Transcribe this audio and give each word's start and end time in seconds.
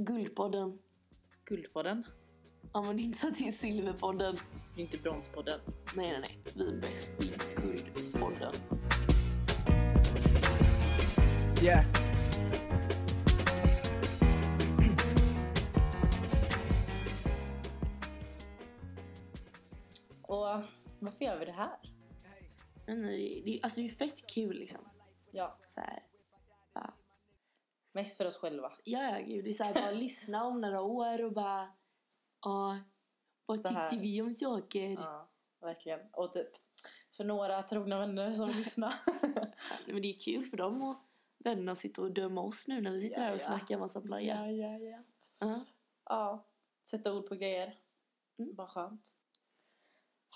Guldpodden. 0.00 0.78
Guldpodden. 1.44 2.04
Ja, 2.72 2.82
men 2.82 2.96
det 2.96 3.02
är 3.02 3.04
inte 3.04 3.18
så 3.18 3.28
att 3.28 3.38
det 3.38 3.46
är 3.48 3.52
Silverpodden. 3.52 4.36
Det 4.74 4.80
är 4.80 4.84
inte 4.84 4.98
Bronspodden. 4.98 5.60
Nej, 5.96 6.10
nej, 6.10 6.20
nej. 6.20 6.54
Vi 6.54 6.68
är 6.68 6.80
bäst 6.80 7.12
i 7.24 7.32
Guldpodden. 7.56 8.52
Yeah. 11.62 11.84
Och 20.22 20.62
varför 20.98 21.24
gör 21.24 21.38
vi 21.38 21.44
det 21.44 21.52
här? 21.52 21.76
Men 22.86 23.02
det, 23.02 23.42
det, 23.44 23.60
alltså, 23.62 23.80
det 23.80 23.86
är 23.86 23.90
fett 23.90 24.26
kul 24.34 24.56
liksom. 24.56 24.80
Ja, 25.30 25.58
Så 25.64 25.80
här. 25.80 26.02
Mest 27.98 28.16
för 28.16 28.26
oss 28.26 28.36
själva. 28.36 28.72
ja, 28.84 29.02
ja 29.18 29.24
gud. 29.26 29.44
Det 29.44 29.50
är 29.50 29.52
så 29.52 29.64
här, 29.64 29.74
bara 29.74 29.90
lyssna 29.90 30.44
om 30.44 30.60
några 30.60 30.80
år 30.82 31.24
och 31.24 31.32
bara... 31.32 31.68
Ja, 32.44 32.78
vad 33.46 33.58
Så 33.60 33.68
här. 33.68 33.90
tyckte 33.90 34.02
vi 34.02 34.22
om 34.22 34.32
saker? 34.32 34.90
Ja, 34.90 35.30
verkligen. 35.60 36.00
Och 36.12 36.32
typ 36.32 36.48
för 37.16 37.24
några 37.24 37.62
trogna 37.62 37.98
vänner 37.98 38.32
som 38.32 38.46
lyssnar. 38.58 38.94
Men 39.86 40.02
det 40.02 40.08
är 40.08 40.18
kul 40.18 40.44
för 40.44 40.56
dem 40.56 40.82
och 40.82 40.96
vännerna 41.44 41.72
att 41.72 41.78
sitta 41.78 42.02
och 42.02 42.12
döma 42.12 42.40
oss 42.42 42.68
nu 42.68 42.80
när 42.80 42.90
vi 42.90 43.00
sitter 43.00 43.16
Ja, 43.16 43.22
här 43.22 43.32
och 43.32 43.40
ja. 43.40 43.46
snackar 43.46 43.78
massa 43.78 44.00
blaja. 44.00 44.50
ja, 44.50 44.78
ja. 44.78 45.02
Ja. 45.40 45.64
Ja, 46.04 46.46
sätta 46.84 47.12
ord 47.14 47.28
på 47.28 47.34
grejer. 47.34 47.78
Mm. 48.38 48.54
Bara 48.54 48.68
skönt. 48.68 49.14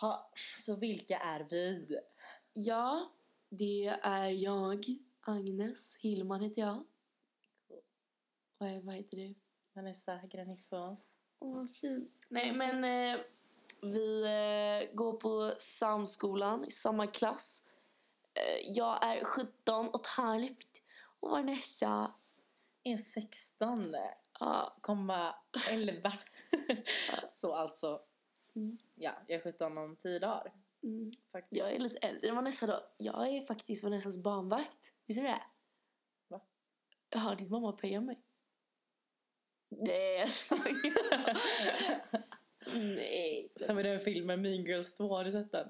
Ha, 0.01 0.31
så 0.59 0.77
vilka 0.77 1.19
är 1.19 1.47
vi? 1.51 1.99
Ja, 2.53 3.13
det 3.49 3.87
är 4.03 4.29
jag, 4.31 4.85
Agnes 5.21 5.97
Hillman 5.97 6.41
heter 6.41 6.63
jag. 6.63 6.85
Vad, 8.63 8.83
vad 8.85 8.95
heter 8.95 9.17
du? 9.17 9.35
Vanessa 9.75 10.21
Granitfån. 10.31 10.97
Åh, 11.39 11.57
vad 11.57 11.71
fint. 11.71 12.27
Nej, 12.29 12.53
men 12.53 12.85
eh, 12.85 13.21
vi 13.81 14.23
eh, 14.23 14.95
går 14.95 15.13
på 15.13 15.53
Samskolan 15.59 16.65
i 16.65 16.71
samma 16.71 17.07
klass. 17.07 17.63
Eh, 18.35 18.71
jag 18.73 19.05
är 19.05 19.25
17 19.25 19.89
och 19.89 20.01
ett 20.01 20.07
halvt 20.07 20.83
och 21.21 21.31
Vanessa 21.31 22.15
Är 22.85 22.97
16, 22.97 23.95
ja, 24.41 24.77
komma 24.81 25.35
11. 25.71 26.13
så 27.29 27.55
alltså, 27.55 28.01
Mm. 28.57 28.79
ja, 28.95 29.13
jag 29.27 29.37
är 29.41 29.53
17 29.53 29.79
om 29.79 29.97
10 29.97 30.19
dagar. 30.19 30.53
mm, 30.83 31.13
Faktiskt. 31.33 31.59
jag 31.59 31.73
är 31.73 31.79
lite 31.79 31.97
äldre 31.99 32.33
Vanessa 32.33 32.67
då. 32.67 32.81
Jag 32.99 33.29
är 33.29 33.43
faktiskt 33.43 33.85
Vanessas 33.85 34.17
barnvakt. 34.17 34.93
Visste 35.07 35.21
du 35.21 35.27
det? 35.27 35.43
Va? 36.29 36.41
Ja, 37.11 37.35
din 37.39 37.51
mamma 37.51 37.73
pejar 37.73 38.01
mig. 38.01 38.23
Nej. 39.79 40.29
Nej. 42.75 43.49
Som 43.57 43.79
i 43.79 43.83
den 43.83 44.01
filmen 44.01 44.43
Mean 44.43 44.65
Girls 44.65 44.95
2, 44.95 45.17
har 45.17 45.25
du 45.25 45.31
sett 45.31 45.53
den? 45.53 45.69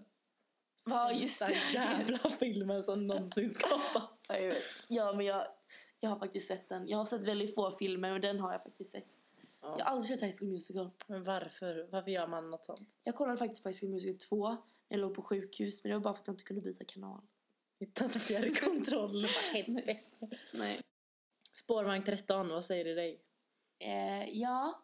Ja, 0.86 1.12
just 1.12 1.38
det. 1.38 1.56
Jävla 1.72 2.18
filmen 2.18 2.82
som 2.82 3.06
någonsin 3.06 3.50
skapats. 3.50 4.28
Ja, 4.28 4.36
jag 4.36 4.48
vet. 4.48 4.62
Ja, 4.88 5.12
men 5.12 5.26
jag, 5.26 5.46
jag 6.00 6.10
har 6.10 6.18
faktiskt 6.18 6.48
sett 6.48 6.68
den. 6.68 6.88
Jag 6.88 6.98
har 6.98 7.04
sett 7.04 7.26
väldigt 7.26 7.54
få 7.54 7.70
filmer, 7.70 8.12
men 8.12 8.20
den 8.20 8.40
har 8.40 8.52
jag 8.52 8.62
faktiskt 8.62 8.90
sett. 8.90 9.18
Ja. 9.60 9.74
Jag 9.78 9.84
har 9.84 9.92
aldrig 9.92 10.18
sett 10.18 10.28
High 10.28 10.38
School 10.38 10.50
Musical. 10.50 10.90
Men 11.06 11.24
varför? 11.24 11.88
Varför 11.90 12.10
gör 12.10 12.26
man 12.26 12.50
något 12.50 12.64
sånt? 12.64 12.88
Jag 13.04 13.14
kollade 13.14 13.36
faktiskt 13.36 13.62
på 13.62 13.68
High 13.68 13.80
School 13.80 13.90
Musical 13.90 14.18
2 14.18 14.48
när 14.48 14.58
jag 14.88 15.00
låg 15.00 15.14
på 15.14 15.22
sjukhus, 15.22 15.84
men 15.84 15.90
det 15.90 15.96
var 15.96 16.02
bara 16.02 16.14
för 16.14 16.20
att 16.20 16.26
jag 16.26 16.34
inte 16.34 16.44
kunde 16.44 16.62
byta 16.62 16.84
kanal. 16.84 17.20
Hitta 17.80 18.04
inte 18.04 18.20
fjärrkontroll. 18.20 19.26
Nej. 20.52 20.80
Spårvagn 21.52 22.04
13, 22.04 22.48
vad 22.48 22.64
säger 22.64 22.84
det 22.84 22.94
dig? 22.94 23.20
Eh, 23.82 24.28
ja, 24.28 24.82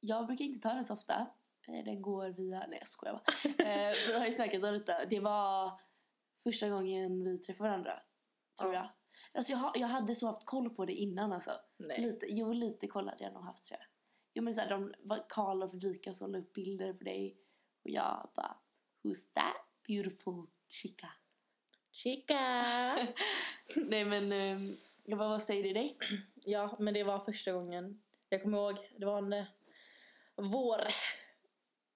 jag 0.00 0.26
brukar 0.26 0.44
inte 0.44 0.68
ta 0.68 0.74
den 0.74 0.84
så 0.84 0.94
ofta. 0.94 1.26
Eh, 1.68 1.84
den 1.84 2.02
går 2.02 2.28
via... 2.28 2.58
Nej, 2.68 2.78
jag 2.80 2.88
skojar 2.88 3.12
bara. 3.12 3.22
eh, 3.70 3.92
vi 4.06 4.18
har 4.18 4.26
ju 4.26 4.32
snackat 4.32 4.64
om 4.64 4.72
detta. 4.72 5.04
Det 5.10 5.20
var 5.20 5.80
första 6.42 6.68
gången 6.68 7.24
vi 7.24 7.38
träffade 7.38 7.68
varandra, 7.68 8.00
tror 8.60 8.74
Ja. 8.74 8.80
jag. 8.80 8.88
Alltså 9.32 9.52
jag, 9.52 9.58
har- 9.58 9.72
jag 9.74 9.88
hade 9.88 10.14
så 10.14 10.26
haft 10.26 10.44
koll 10.46 10.70
på 10.70 10.84
det 10.86 10.92
innan 10.92 11.32
alltså. 11.32 11.50
Nej. 11.78 12.00
Lite, 12.00 12.26
jo, 12.28 12.52
lite 12.52 12.86
koll 12.86 13.08
hade 13.08 13.24
jag 13.24 13.32
nog 13.32 13.42
haft 13.44 13.64
tror 13.64 13.78
jag. 13.80 13.86
Jo 14.34 14.42
men 14.42 14.52
såhär, 14.54 14.68
de, 14.68 14.94
var- 15.02 15.26
Karl 15.28 15.62
och 15.62 15.70
Fredrika 15.70 16.12
som 16.14 16.32
la 16.32 16.38
upp 16.38 16.52
bilder 16.52 16.92
på 16.92 17.04
dig. 17.04 17.36
Och 17.84 17.90
jag 17.90 18.30
bara, 18.36 18.56
who's 19.04 19.32
that 19.34 19.54
beautiful 19.88 20.46
chica? 20.68 21.08
Chica! 21.92 22.34
Nej 23.76 24.04
men, 24.04 24.32
eh, 24.32 24.58
jag 25.04 25.18
bara, 25.18 25.28
vad 25.28 25.42
säger 25.42 25.62
det 25.62 25.72
dig? 25.72 25.98
ja, 26.34 26.76
men 26.78 26.94
det 26.94 27.04
var 27.04 27.18
första 27.20 27.52
gången. 27.52 28.02
Jag 28.32 28.42
kommer 28.42 28.58
ihåg, 28.58 28.78
det 28.98 29.06
var 29.06 29.18
en 29.18 29.32
eh, 29.32 29.44
vår 30.36 30.80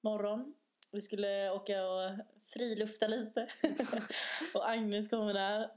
morgon. 0.03 0.55
Vi 0.93 1.01
skulle 1.01 1.51
åka 1.51 1.87
och 1.87 2.11
frilufta 2.53 3.07
lite. 3.07 3.49
och 4.55 4.71
Agnes 4.71 5.09
kommer 5.09 5.35
där. 5.35 5.71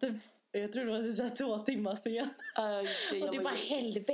Jag 0.51 0.73
tror 0.73 0.85
det 0.85 0.91
var 0.91 1.11
så 1.11 1.23
här 1.23 1.29
två 1.29 1.57
timmar 1.57 1.95
sen. 1.95 2.13
Jag 2.13 2.27
Och 3.23 3.31
du 3.31 3.37
var 3.37 3.43
bara 3.43 3.55
ju- 3.55 3.65
helvete, 3.75 4.13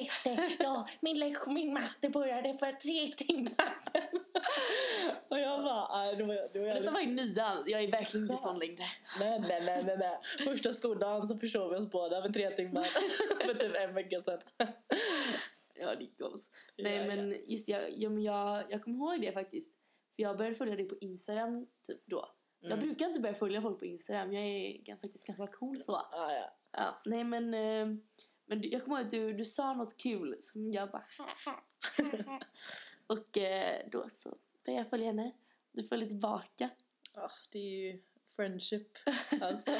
ja, 0.60 0.88
min, 1.00 1.20
lektion, 1.20 1.54
min 1.54 1.74
matte 1.74 2.10
började 2.10 2.54
för 2.54 2.72
tre 2.72 3.08
timmar 3.26 3.74
sedan. 3.84 4.04
och 5.30 5.40
jag 5.40 5.64
bara, 5.64 5.98
nej, 5.98 6.16
det 6.16 6.24
var, 6.24 6.54
det 6.54 6.60
var 6.60 6.68
Detta 6.68 6.92
var 6.92 7.00
ju 7.00 7.08
nian, 7.08 7.64
jag 7.68 7.84
är 7.84 7.92
verkligen 7.92 8.26
inte 8.26 8.38
sån 8.38 8.60
längre. 8.60 8.86
Nej, 9.20 9.40
nej, 9.40 9.62
nej, 9.66 9.84
nej, 9.84 9.98
nej. 9.98 10.20
Första 10.44 10.74
skoldagen 10.74 11.28
så 11.28 11.38
förstår 11.38 11.70
vi 11.70 11.76
oss 11.76 11.92
båda 11.92 12.22
med 12.22 12.34
tre 12.34 12.52
timmar. 12.52 12.84
för 13.46 13.54
typ 13.54 13.76
en 13.76 13.94
vecka 13.94 14.22
sedan. 14.22 14.40
Ja, 15.74 15.96
det. 15.96 16.10
Nej, 16.78 16.96
Ja, 16.98 17.06
men 17.08 17.36
just 17.48 17.68
jag, 17.68 17.98
ja, 17.98 18.10
men 18.10 18.24
jag, 18.24 18.64
jag 18.72 18.84
kommer 18.84 18.98
ihåg 18.98 19.22
det 19.22 19.32
faktiskt. 19.32 19.74
För 20.16 20.24
jag 20.24 20.38
började 20.38 20.56
följa 20.56 20.76
dig 20.76 20.88
på 20.88 20.96
Instagram 21.02 21.68
typ 21.88 22.02
då. 22.06 22.26
Jag 22.60 22.72
Mm. 22.72 22.80
brukar 22.86 23.06
inte 23.08 23.20
börja 23.20 23.36
följa 23.36 23.62
folk 23.62 23.80
på 23.80 23.86
Instagram. 23.86 24.34
Jag 24.34 24.44
är 24.44 24.96
faktiskt 25.02 25.28
ganska 25.28 25.48
cool 25.48 25.78
så. 25.80 25.96
Ah, 25.96 26.32
ja. 26.34 26.58
Ja, 26.72 26.96
nej 27.06 27.24
men, 27.24 27.54
eh, 27.54 27.88
men 28.46 28.62
du- 28.62 28.68
jag 28.70 28.84
kommer 28.84 28.98
ihåg 28.98 29.06
att 29.06 29.12
du, 29.12 29.34
du 29.34 29.46
sa 29.46 29.74
något 29.74 29.98
kul 29.98 30.36
som 30.40 30.72
jag 30.72 30.92
bara. 30.92 31.06
Och 33.08 33.38
eh, 33.38 33.82
då 33.92 34.10
så 34.10 34.30
började 34.66 34.82
jag 34.84 34.90
följa 34.90 35.08
henne. 35.08 35.32
Du 35.72 35.84
följde 35.84 36.08
tillbaka. 36.08 36.70
Ah, 37.16 37.30
det 37.52 37.60
är 37.60 37.70
ju 37.94 38.02
friendship. 38.36 38.88
Alltså, 39.42 39.72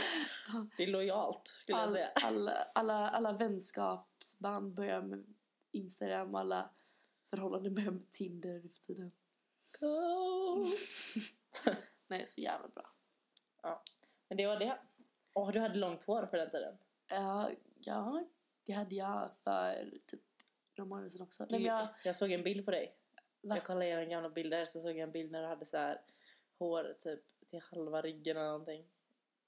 det 0.78 0.84
är 0.84 0.88
lojalt 0.88 1.48
skulle 1.48 1.78
jag 1.78 1.84
All, 1.88 1.94
säga. 1.94 2.12
alla, 2.26 2.52
alla, 2.76 3.10
alla 3.10 3.34
vänskapsband 3.34 4.74
börjar 4.74 5.02
med 5.02 5.26
Instagram. 5.74 6.36
Alla 6.36 6.70
förhållanden 7.24 7.74
med 7.74 8.12
Tinder 8.12 8.54
nu 8.64 8.70
för 8.70 8.80
tiden. 8.80 9.12
Nej, 12.08 12.26
så 12.28 12.42
jävla 12.42 12.68
bra. 12.68 12.94
Ja, 13.62 13.84
men 14.28 14.38
det 14.38 14.48
var 14.48 14.60
det. 14.60 14.78
Och 15.34 15.52
du 15.52 15.60
hade 15.60 15.76
långt 15.76 16.04
hår 16.04 16.26
på 16.26 16.36
den 16.36 16.50
tiden. 16.50 16.78
Ja, 17.10 17.50
ja, 17.80 18.24
det 18.64 18.74
hade 18.74 18.96
jag 18.96 19.30
för 19.44 20.00
typ 20.06 20.22
några 20.78 20.90
månader 20.90 21.10
sedan 21.10 21.22
också. 21.22 21.46
Nej, 21.50 21.64
jag, 21.64 21.88
jag 22.04 22.16
såg 22.16 22.32
en 22.32 22.44
bild 22.44 22.66
på 22.66 22.72
dig. 22.72 22.98
Va? 23.42 23.56
Jag 23.56 23.64
kollade 23.64 23.86
igenom 23.86 24.10
gamla 24.10 24.30
bilder 24.30 24.66
så 24.66 24.82
såg 24.82 24.92
jag 24.92 25.00
en 25.00 25.12
bild 25.12 25.32
när 25.32 25.42
du 25.42 25.48
hade 25.48 25.66
så 25.66 25.78
här 25.78 26.02
hår 26.60 26.96
typ 27.00 27.48
till 27.48 27.62
halva 27.62 28.02
ryggen 28.02 28.38
eller 28.38 28.48
någonting. 28.48 28.86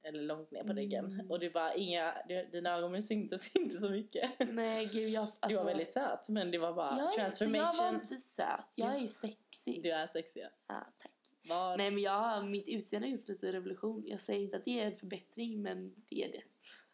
Eller 0.08 0.22
långt 0.24 0.52
ner 0.52 0.64
på 0.64 0.74
ryggen. 0.74 1.06
Mm. 1.06 1.32
Och 1.32 1.40
du 1.40 1.50
bara, 1.50 1.76
inga, 1.76 2.16
du, 2.28 2.46
dina 2.52 2.78
ögonbryn 2.78 3.04
syntes 3.04 3.52
inte 3.56 3.76
så 3.76 3.90
mycket. 3.90 4.32
nej, 4.50 4.90
gud, 4.94 5.10
jag... 5.10 5.22
Alltså, 5.22 5.48
du 5.50 5.56
var 5.56 5.66
väldigt 5.66 5.90
söt 5.90 6.30
men 6.30 6.52
det 6.52 6.58
var 6.58 6.74
bara 6.74 6.98
jag, 6.98 7.08
inte- 7.08 7.16
transformation. 7.16 7.76
Jag 7.78 7.92
var 7.94 8.02
inte 8.02 8.18
söt. 8.18 8.70
Jag 8.76 8.96
är 8.96 9.08
sexig. 9.08 9.84
Du 9.84 9.92
är 9.92 10.08
sexig. 10.08 10.42
ja. 10.42 10.50
Ja, 10.68 10.88
tack. 10.98 11.12
Var, 11.50 11.78
Nej, 11.78 11.92
men 11.92 12.04
jag, 12.04 12.48
mitt 12.48 12.68
utseende 12.68 13.08
har 13.08 13.12
gjort 13.12 13.30
lite 13.30 13.54
revolution. 13.54 14.04
Jag 14.08 14.20
säger 14.20 14.42
inte 14.44 14.58
att 14.58 14.66
det 14.66 14.80
är 14.80 14.86
en 14.86 14.96
förbättring, 14.96 15.62
men 15.62 15.94
det 16.10 16.24
är 16.24 16.32
det. 16.32 16.42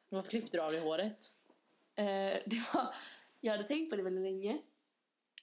Varför 0.10 0.30
klippte 0.30 0.58
du 0.58 0.64
av 0.64 0.72
dig 0.72 0.80
håret? 0.82 1.34
Eh, 1.96 2.06
det 2.46 2.64
var, 2.74 2.94
jag 3.40 3.52
hade 3.52 3.64
tänkt 3.64 3.90
på 3.90 3.96
det 3.96 4.04
väldigt 4.04 4.24
länge. 4.24 4.62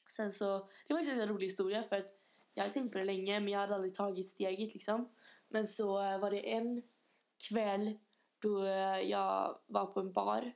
Sen 0.08 0.32
så, 0.32 0.68
det 0.86 0.94
var 0.94 1.00
en 1.00 1.28
rolig 1.28 1.46
historia 1.46 1.82
för 1.82 1.96
att 1.96 2.14
jag 2.54 2.62
hade 2.62 2.74
tänkt 2.74 2.92
på 2.92 2.98
det 2.98 3.04
länge 3.04 3.40
men 3.40 3.52
jag 3.52 3.60
hade 3.60 3.74
aldrig 3.74 3.94
tagit 3.94 4.28
steget 4.28 4.74
liksom. 4.74 5.08
Men 5.48 5.66
så 5.66 6.02
eh, 6.02 6.18
var 6.18 6.30
det 6.30 6.52
en 6.52 6.82
kväll 7.48 7.98
då 8.42 8.64
eh, 8.64 9.00
jag 9.00 9.58
var 9.66 9.86
på 9.86 10.00
en 10.00 10.12
bar. 10.12 10.52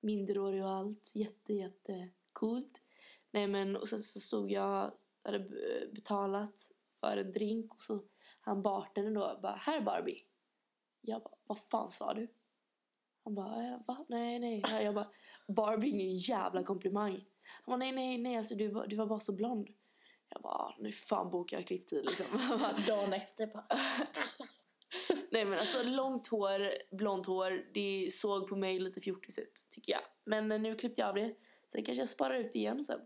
Minderårig 0.00 0.64
och 0.64 0.70
allt. 0.70 1.12
Jätte, 1.14 1.54
jätte 1.54 2.08
coolt. 2.32 2.82
Nej 3.30 3.46
men 3.46 3.76
och 3.76 3.88
sen 3.88 4.02
så 4.02 4.20
stod 4.20 4.50
jag, 4.52 4.92
hade 5.24 5.38
betalat 5.92 6.70
för 7.00 7.16
en 7.16 7.32
drink 7.32 7.74
och 7.74 7.80
så 7.82 8.02
han 8.40 8.62
bartendern 8.62 9.14
då 9.14 9.38
bara, 9.42 9.52
här 9.52 9.80
Barbie. 9.80 10.22
Jag 11.00 11.22
bara, 11.22 11.34
vad 11.46 11.58
fan 11.58 11.88
sa 11.88 12.14
du? 12.14 12.28
Han 13.24 13.34
bara, 13.34 13.62
eh, 13.64 13.78
va? 13.86 14.04
Nej, 14.08 14.38
nej. 14.38 14.62
Ja, 14.70 14.80
Jag 14.82 14.94
bara, 14.94 15.08
Barbie 15.48 15.88
är 15.88 15.92
ingen 15.92 16.16
jävla 16.16 16.62
komplimang. 16.62 17.12
Han 17.42 17.72
bara, 17.72 17.76
nej, 17.76 17.92
nej, 17.92 18.18
nej, 18.18 18.36
alltså 18.36 18.54
du, 18.54 18.84
du 18.86 18.96
var 18.96 19.06
bara 19.06 19.18
så 19.20 19.32
blond. 19.32 19.68
Jag 20.28 20.42
bara, 20.42 20.52
"Ah, 20.54 20.74
nu 20.78 20.92
fan 20.92 21.30
bokar 21.30 21.56
jag 21.56 21.66
klipptid 21.66 22.04
liksom. 22.04 22.26
Dagen 22.86 23.12
efter 23.12 23.46
bara. 23.46 23.66
nej 25.30 25.44
men 25.44 25.58
alltså 25.58 25.82
långt 25.82 26.26
hår, 26.26 26.60
blont 26.96 27.26
hår, 27.26 27.64
det 27.74 28.12
såg 28.12 28.48
på 28.48 28.56
mig 28.56 28.78
lite 28.78 29.00
fjortis 29.00 29.38
ut 29.38 29.66
tycker 29.70 29.92
jag. 29.92 30.02
Men 30.24 30.52
eh, 30.52 30.60
nu 30.60 30.74
klippte 30.74 31.00
jag 31.00 31.08
av 31.08 31.14
det. 31.14 31.34
Sen 31.72 31.84
kanske 31.84 32.00
jag 32.00 32.08
sparar 32.08 32.34
ut 32.34 32.52
det 32.52 32.58
igen 32.58 32.80
sen. 32.80 33.00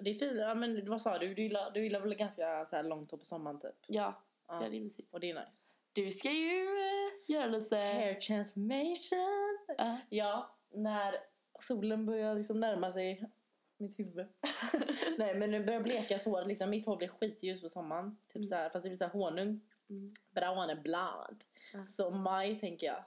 Det 0.00 0.10
är 0.10 0.14
fint. 0.14 0.38
Ja, 0.38 0.54
men 0.54 0.90
vad 0.90 1.00
sa 1.00 1.18
du? 1.18 1.34
Du 1.34 1.42
gillar, 1.42 1.70
du 1.70 1.84
gillar 1.84 2.00
väl 2.00 2.14
ganska 2.14 2.64
så 2.64 2.76
här 2.76 2.82
långt 2.82 3.10
hår 3.10 3.18
på 3.18 3.24
sommaren 3.24 3.58
typ? 3.58 3.74
Ja, 3.86 4.22
Ja. 4.48 4.62
ja 4.62 4.68
det 4.68 4.76
är 4.76 4.80
mysigt. 4.80 5.12
Och 5.12 5.20
det 5.20 5.30
är 5.30 5.34
nice. 5.34 5.68
Du 5.92 6.10
ska 6.10 6.32
ju 6.32 6.62
eh, 6.62 7.32
göra 7.34 7.46
lite... 7.46 7.76
Hair 7.76 8.14
transformation! 8.14 9.58
Ja. 9.78 9.98
Ja, 10.08 10.56
när 10.74 11.14
solen 11.58 12.06
börjar 12.06 12.34
liksom 12.34 12.60
närma 12.60 12.90
sig 12.90 13.30
mitt 13.78 13.98
huvud. 13.98 14.26
Nej, 15.18 15.34
men 15.34 15.50
det 15.50 15.60
börjar 15.60 15.80
bleka 15.80 16.18
så. 16.18 16.44
Liksom, 16.44 16.70
mitt 16.70 16.86
hår 16.86 16.96
blir 16.96 17.08
skitljus 17.08 17.62
på 17.62 17.68
sommaren. 17.68 18.16
Typ 18.28 18.46
så 18.46 18.54
här, 18.54 18.68
fast 18.70 18.82
det 18.82 18.88
blir 18.88 18.96
så 18.96 19.04
här 19.04 19.12
honung. 19.12 19.60
Mm. 19.90 20.14
But 20.34 20.44
I 20.44 20.46
want 20.46 20.72
a 20.72 20.76
blonde. 20.84 21.44
Ja. 21.72 21.86
Så 21.86 22.10
maj 22.10 22.60
tänker 22.60 22.86
jag. 22.86 23.04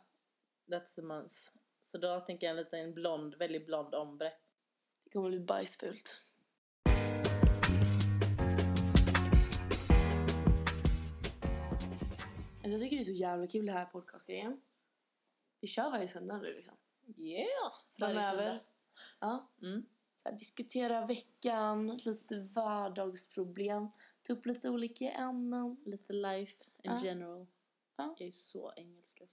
That's 0.67 0.95
the 0.95 1.01
month. 1.01 1.35
Så 1.83 1.97
då 1.97 2.19
tänker 2.19 2.47
jag 2.47 2.51
en 2.51 2.63
liten 2.63 2.93
blond, 2.93 3.35
väldigt 3.35 3.65
blond 3.65 3.95
ombre. 3.95 4.31
Det 5.03 5.09
kommer 5.09 5.29
bli 5.29 5.39
bajsfult. 5.39 6.23
Alltså 12.69 12.69
jag 12.69 12.81
tycker 12.81 12.95
det 12.95 13.01
är 13.01 13.05
så 13.05 13.11
jävla 13.11 13.47
kul 13.47 13.65
det 13.65 13.71
här 13.71 13.85
podcastgrejen. 13.85 14.61
Vi 15.61 15.67
kör 15.67 15.91
varje 15.91 16.07
söndag 16.07 16.37
nu 16.37 16.53
liksom. 16.53 16.77
Yeah! 17.17 17.73
Framöver. 17.91 18.63
Ja. 19.19 19.51
Mm. 19.61 19.85
Så 20.15 20.29
här, 20.29 20.37
diskutera 20.37 21.05
veckan, 21.05 21.97
lite 21.97 22.39
vardagsproblem, 22.39 23.87
ta 24.29 24.33
upp 24.33 24.45
lite 24.45 24.69
olika 24.69 25.11
ämnen. 25.11 25.77
Lite 25.85 26.13
life 26.13 26.63
in 26.83 26.91
Ja. 26.91 26.99
general. 27.03 27.47
Ja. 27.95 28.15
Jag 28.19 28.27
är 28.27 28.31
så 28.31 28.73
engelska. 28.75 29.23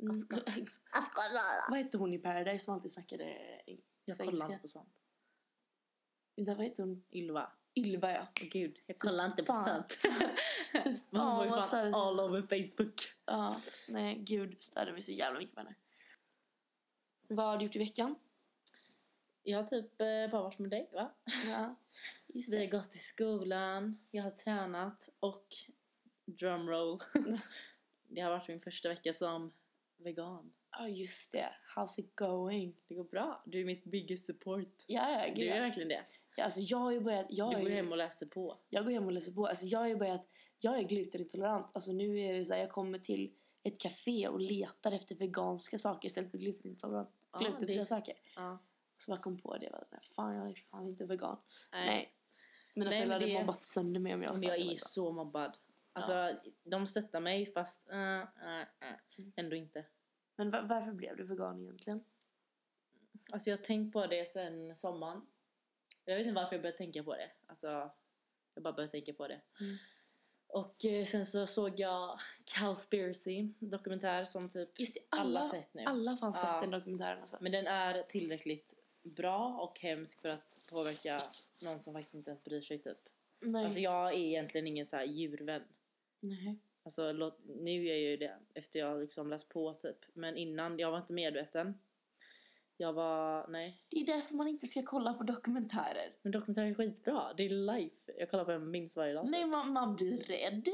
Mm. 0.00 0.28
Vad 1.68 1.78
hette 1.78 1.98
hon 1.98 2.12
i 2.12 2.18
Paradise 2.18 2.64
som 2.64 2.74
alltid 2.74 2.90
snackade 2.92 3.24
eng- 3.66 3.84
Jag 4.04 4.18
kollar 4.18 4.46
inte 4.46 4.58
på 4.58 4.68
sånt. 4.68 4.88
Vänta, 6.36 6.54
vad 6.54 6.64
heter 6.64 6.82
hon? 6.82 7.04
Ylva. 7.12 7.52
Ylva, 7.76 8.12
ja. 8.12 8.26
Åh 8.42 8.48
gud, 8.48 8.78
jag 8.86 8.98
kollar 8.98 9.26
inte 9.26 9.42
på 9.44 9.52
sånt. 9.52 9.98
Hon 11.10 11.20
var 11.20 11.44
ju 11.44 11.50
fan 11.50 11.94
all 11.94 12.20
over 12.20 12.42
Facebook. 12.42 13.00
Ja, 13.24 13.56
nej 13.88 14.16
gud, 14.18 14.62
störde 14.62 14.92
mig 14.92 15.02
så 15.02 15.12
jävla 15.12 15.38
mycket 15.38 15.54
på 15.54 15.60
henne. 15.60 15.74
Vad 17.28 17.46
har 17.46 17.56
du 17.58 17.64
gjort 17.64 17.76
i 17.76 17.78
veckan? 17.78 18.14
Jag 19.48 19.58
har 19.58 19.62
typ 19.62 20.00
eh, 20.00 20.30
bara 20.30 20.42
varit 20.42 20.58
med 20.58 20.70
dig 20.70 20.90
va? 20.92 21.14
Ja, 21.50 21.74
just 22.26 22.52
Vi 22.52 22.58
har 22.64 22.70
gått 22.70 22.90
till 22.90 23.04
skolan, 23.04 23.98
jag 24.10 24.22
har 24.22 24.30
tränat 24.30 25.08
och 25.20 25.46
drumroll. 26.24 26.98
det 28.08 28.20
har 28.20 28.30
varit 28.30 28.48
min 28.48 28.60
första 28.60 28.88
vecka 28.88 29.12
som 29.12 29.52
vegan. 29.96 30.52
Ja, 30.78 30.88
just 30.88 31.32
det. 31.32 31.48
How's 31.76 32.00
it 32.00 32.16
going? 32.16 32.76
Det 32.88 32.94
går 32.94 33.04
bra. 33.04 33.42
Du 33.46 33.60
är 33.60 33.64
mitt 33.64 33.84
biggest 33.84 34.26
support. 34.26 34.84
Ja, 34.86 35.10
ja, 35.10 35.26
gud. 35.26 35.36
Du 35.36 35.50
är 35.50 35.56
ja. 35.56 35.62
verkligen 35.62 35.88
det. 35.88 36.04
Ja, 36.36 36.44
Alltså, 36.44 36.60
jag 36.60 36.78
har 36.78 36.92
ju 36.92 37.00
börjat... 37.00 37.26
Jag, 37.28 37.50
Du 37.54 37.60
går 37.60 37.68
ju- 37.68 37.74
hem 37.74 37.90
och 37.92 37.96
läser 37.98 38.26
på. 38.26 38.58
jag 38.68 38.84
går 38.84 38.92
hem 38.92 39.06
och 39.06 39.12
läser 39.12 39.32
på. 39.32 39.46
Alltså, 39.46 39.66
jag 39.66 39.78
har 39.78 39.88
ju 39.88 39.96
börjat... 39.96 40.28
Jag 40.58 40.78
är 40.78 40.82
glutenintolerant. 40.82 41.70
Alltså, 41.74 41.92
nu 41.92 42.18
är 42.20 42.34
det 42.34 42.44
så 42.44 42.52
här, 42.52 42.60
jag 42.60 42.70
kommer 42.70 42.98
till 42.98 43.32
ett 43.62 43.80
café 43.80 44.28
och 44.28 44.40
letar 44.40 44.92
efter 44.92 45.14
veganska 45.14 45.78
saker 45.78 46.06
istället 46.08 46.30
för 46.30 46.38
glutenintolerant. 46.38 47.10
Ja, 47.32 47.38
glutenfria 47.38 47.78
det- 47.78 47.86
saker. 47.86 48.14
Ja. 48.36 48.58
Så 48.96 49.10
bara 49.10 49.20
kom 49.20 49.38
på 49.38 49.56
det. 49.56 49.64
Jag 49.64 49.72
bara, 49.72 50.00
fan, 50.02 50.34
jag 50.36 50.50
är 50.50 50.54
fan 50.54 50.86
inte 50.88 51.04
vegan. 51.06 51.38
Nej. 51.72 51.86
Nej. 51.86 52.12
Mina 52.74 52.90
föräldrar 52.90 53.14
hade 53.14 53.26
det- 53.26 53.40
mobbat 53.40 53.62
sönder 53.62 54.00
mig 54.00 54.14
om 54.14 54.22
jag 54.22 54.38
sa 54.38 54.48
jag 54.48 54.58
är 54.58 54.66
var 54.68 54.74
så 54.76 55.12
mobbad. 55.12 55.56
Alltså, 55.92 56.40
de 56.64 56.86
stöttar 56.86 57.20
mig 57.20 57.46
fast 57.46 57.88
äh, 57.90 58.20
äh, 58.20 58.24
Mm. 59.18 59.32
ändå 59.36 59.56
inte. 59.56 59.84
Men 60.36 60.50
va- 60.50 60.62
varför 60.68 60.92
blev 60.92 61.16
du 61.16 61.24
vegan 61.24 61.60
egentligen? 61.60 62.04
Alltså 63.32 63.50
jag 63.50 63.56
har 63.56 63.64
tänkt 63.64 63.92
på 63.92 64.06
det 64.06 64.28
sen 64.28 64.74
sommaren. 64.76 65.26
Jag 66.04 66.16
vet 66.16 66.26
inte 66.26 66.40
varför 66.40 66.54
jag 66.54 66.62
började 66.62 66.78
tänka 66.78 67.02
på 67.02 67.14
det. 67.14 67.30
Alltså, 67.46 67.90
jag 68.54 68.62
bara 68.62 68.72
började 68.72 68.90
tänka 68.92 69.12
på 69.12 69.28
det. 69.28 69.40
Mm. 69.60 69.76
Och 70.46 70.84
eh, 70.84 71.06
sen 71.06 71.26
så 71.26 71.46
såg 71.46 71.80
jag 71.80 72.20
Cowspiracy, 72.44 73.42
dokumentär 73.58 74.24
som 74.24 74.48
typ 74.48 74.80
Just 74.80 74.96
alla, 75.10 75.40
alla, 75.40 75.50
sett 75.50 75.74
nu. 75.74 75.82
Alla 75.86 76.10
har 76.10 76.16
fan 76.18 76.32
Ja. 76.34 76.40
sett 76.52 76.62
den 76.62 76.70
dokumentären. 76.80 77.20
Alltså. 77.20 77.36
Men 77.40 77.52
den 77.52 77.66
är 77.66 78.02
tillräckligt 78.02 78.74
bra 79.06 79.58
och 79.60 79.80
hemsk 79.80 80.20
för 80.20 80.28
att 80.28 80.58
påverka 80.70 81.18
någon 81.58 81.78
som 81.78 81.94
faktiskt 81.94 82.14
inte 82.14 82.30
ens 82.30 82.44
bryr 82.44 82.60
sig 82.60 82.78
typ. 82.78 82.98
Nej. 83.40 83.64
Alltså 83.64 83.78
jag 83.78 84.12
är 84.12 84.18
egentligen 84.18 84.66
ingen 84.66 84.86
så 84.86 84.96
här 84.96 85.04
djurvän. 85.04 85.62
Nej. 86.20 86.58
Alltså 86.82 87.12
låt, 87.12 87.38
nu 87.44 87.70
är 87.70 87.88
jag 87.88 87.98
ju 87.98 88.16
det 88.16 88.38
efter 88.54 88.78
jag 88.78 89.00
liksom 89.00 89.30
läst 89.30 89.48
på 89.48 89.74
typ. 89.74 89.96
Men 90.12 90.36
innan, 90.36 90.78
jag 90.78 90.90
var 90.90 90.98
inte 90.98 91.12
medveten. 91.12 91.78
Jag 92.76 92.92
var, 92.92 93.48
nej. 93.48 93.80
Det 93.88 94.00
är 94.00 94.06
därför 94.06 94.34
man 94.34 94.48
inte 94.48 94.66
ska 94.66 94.82
kolla 94.82 95.14
på 95.14 95.24
dokumentärer. 95.24 96.16
Men 96.22 96.32
dokumentärer 96.32 96.66
är 96.66 96.74
skitbra. 96.74 97.32
Det 97.36 97.46
är 97.46 97.50
life. 97.50 98.12
Jag 98.18 98.30
kollar 98.30 98.44
på 98.44 98.52
en 98.52 98.70
minst 98.70 98.96
varje 98.96 99.14
dag. 99.14 99.24
typ. 99.24 99.30
Nej, 99.30 99.46
man, 99.46 99.72
man 99.72 99.96
blir 99.96 100.18
rädd. 100.18 100.68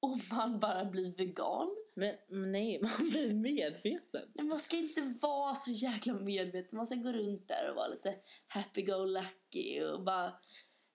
Och 0.00 0.18
man 0.30 0.60
bara 0.60 0.84
blir 0.84 1.16
vegan. 1.16 1.76
Men 1.98 2.16
nej, 2.52 2.80
man 2.82 3.10
blir 3.10 3.34
medveten. 3.34 4.22
Men 4.34 4.48
man 4.48 4.58
ska 4.58 4.76
inte 4.76 5.00
vara 5.20 5.54
så 5.54 5.70
jäkla 5.70 6.12
medveten. 6.14 6.76
Man 6.76 6.86
ska 6.86 6.94
gå 6.94 7.12
runt 7.12 7.48
där 7.48 7.70
och 7.70 7.76
vara 7.76 7.88
lite 7.88 8.14
happy-go-lucky 8.48 9.82
och 9.82 10.02
bara 10.04 10.32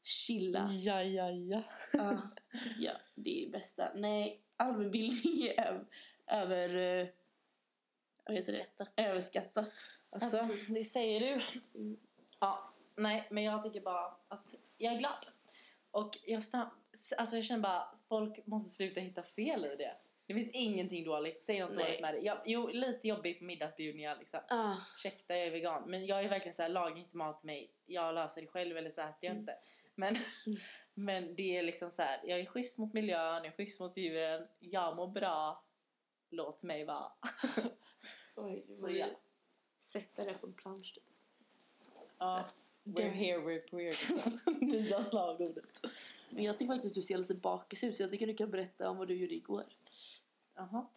chilla. 0.04 0.70
Ja, 0.72 1.04
ja, 1.04 1.30
ja. 1.32 1.64
Ja, 1.94 2.22
ja, 2.80 2.92
det 3.16 3.42
är 3.42 3.46
det 3.46 3.52
bästa. 3.52 3.92
Nej, 3.96 4.42
allmänbildning 4.58 5.48
är 5.58 5.86
över... 6.28 6.76
eh, 7.02 7.08
vad 8.26 8.36
heter 8.36 8.54
det? 8.96 9.02
Överskattat. 9.10 9.72
Alltså, 10.10 10.38
Ja, 10.38 10.44
precis. 10.48 10.68
det 10.68 10.84
säger 10.84 11.20
du. 11.20 11.42
Ja, 12.40 12.74
nej, 12.98 13.28
men 13.32 13.44
jag 13.44 13.64
tycker 13.64 13.82
bara 13.82 14.06
att 14.28 14.56
jag 14.78 14.94
är 14.94 15.00
glad. 15.00 15.26
Och 15.92 16.10
jag, 16.26 16.40
sta- 16.42 16.70
alltså 17.18 17.36
jag 17.36 17.46
känner 17.46 17.64
bara 17.64 17.80
att 17.82 18.04
folk 18.08 18.48
måste 18.48 18.70
sluta 18.70 19.00
hitta 19.00 19.24
fel 19.24 19.66
i 19.66 19.76
det. 19.76 19.96
Det 20.26 20.34
finns 20.34 20.52
ingenting 20.54 21.04
dåligt. 21.04 21.42
Säg 21.42 21.60
något 21.60 21.76
Nej. 21.76 21.86
dåligt 21.86 22.02
med 22.02 22.14
det. 22.14 22.20
Jag, 22.20 22.42
jo, 22.46 22.68
lite 22.68 23.08
jobbigt 23.08 23.40
på 23.40 23.46
middagsbjudningar 23.46 24.18
liksom. 24.20 24.40
Ah, 24.50 24.76
Ursäkta, 24.96 25.38
jag 25.38 25.48
är 25.48 25.52
vegan. 25.52 25.90
Men 25.90 26.06
jag 26.06 26.24
är 26.24 26.30
verkligen 26.30 26.54
så 26.54 26.62
här, 26.62 26.70
laga 26.70 26.98
inte 26.98 27.18
mat 27.18 27.38
till 27.38 27.46
mig. 27.46 27.72
Jag 27.86 28.16
löser 28.16 28.42
det 28.42 28.48
själv 28.48 28.78
eller 28.78 28.90
så 28.90 29.02
äter 29.02 29.16
jag 29.20 29.36
inte. 29.36 29.56
Men, 29.96 30.16
men 30.94 31.36
det 31.36 31.58
är 31.58 31.64
liksom 31.64 31.92
så 31.92 32.02
här, 32.02 32.20
jag 32.24 32.40
är 32.40 32.46
schysst 32.46 32.78
mot 32.78 32.94
miljön, 32.94 33.36
jag 33.36 33.46
är 33.46 33.52
schysst 33.52 33.80
mot 33.80 33.98
djuren. 33.98 34.48
Jag 34.60 34.96
mår 34.96 35.08
bra. 35.08 35.64
Låt 36.30 36.64
mig 36.64 36.86
vara. 36.86 37.12
oj, 38.36 38.66
Så 38.68 38.90
ja. 38.90 39.06
Sätta 39.78 40.26
det 40.26 40.34
på 40.34 40.48
en 40.48 40.54
plansch. 40.54 40.94
typ. 40.94 41.04
Ja. 42.18 42.46
We're 42.84 43.10
here, 43.10 43.38
we're 43.38 43.68
queer. 43.68 43.96
Nya 44.66 45.00
slagordet. 45.00 45.82
Men 46.30 46.44
jag 46.44 46.58
tycker 46.58 46.74
faktiskt 46.74 46.96
du 46.96 47.02
ser 47.02 47.18
lite 47.18 47.34
bakis 47.34 47.84
ut 47.84 47.96
så 47.96 48.04
jag 48.04 48.10
tycker 48.10 48.28
du 48.28 48.34
kan 48.34 48.52
berätta 48.52 48.90
om 48.90 48.98
vad 48.98 49.08
du 49.08 49.16
gjorde 49.16 49.34
igår. 49.36 49.64
Jaha. 50.56 50.88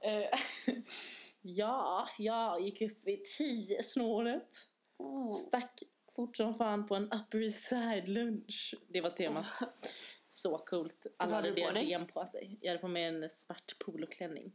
Eh, 0.00 0.38
ja, 1.42 2.08
jag 2.18 2.60
gick 2.60 2.82
upp 2.82 2.98
vid 3.04 3.24
tio 3.24 3.82
snåret. 3.82 4.68
Oh. 4.98 5.36
Stack 5.36 5.82
fort 6.16 6.36
som 6.36 6.54
fan 6.54 6.86
på 6.86 6.94
en 6.94 7.12
Upper 7.12 7.42
East 7.42 7.64
Side 7.64 8.08
lunch. 8.08 8.74
Det 8.88 9.00
var 9.00 9.10
temat. 9.10 9.46
Så 10.24 10.58
coolt. 10.58 11.06
Alla 11.16 11.34
hade 11.34 11.50
diadem 11.50 12.06
på 12.06 12.24
sig. 12.24 12.58
Jag 12.60 12.70
hade 12.70 12.80
på 12.80 12.88
mig 12.88 13.04
en 13.04 13.28
svart 13.28 13.78
poloklänning. 13.78 14.52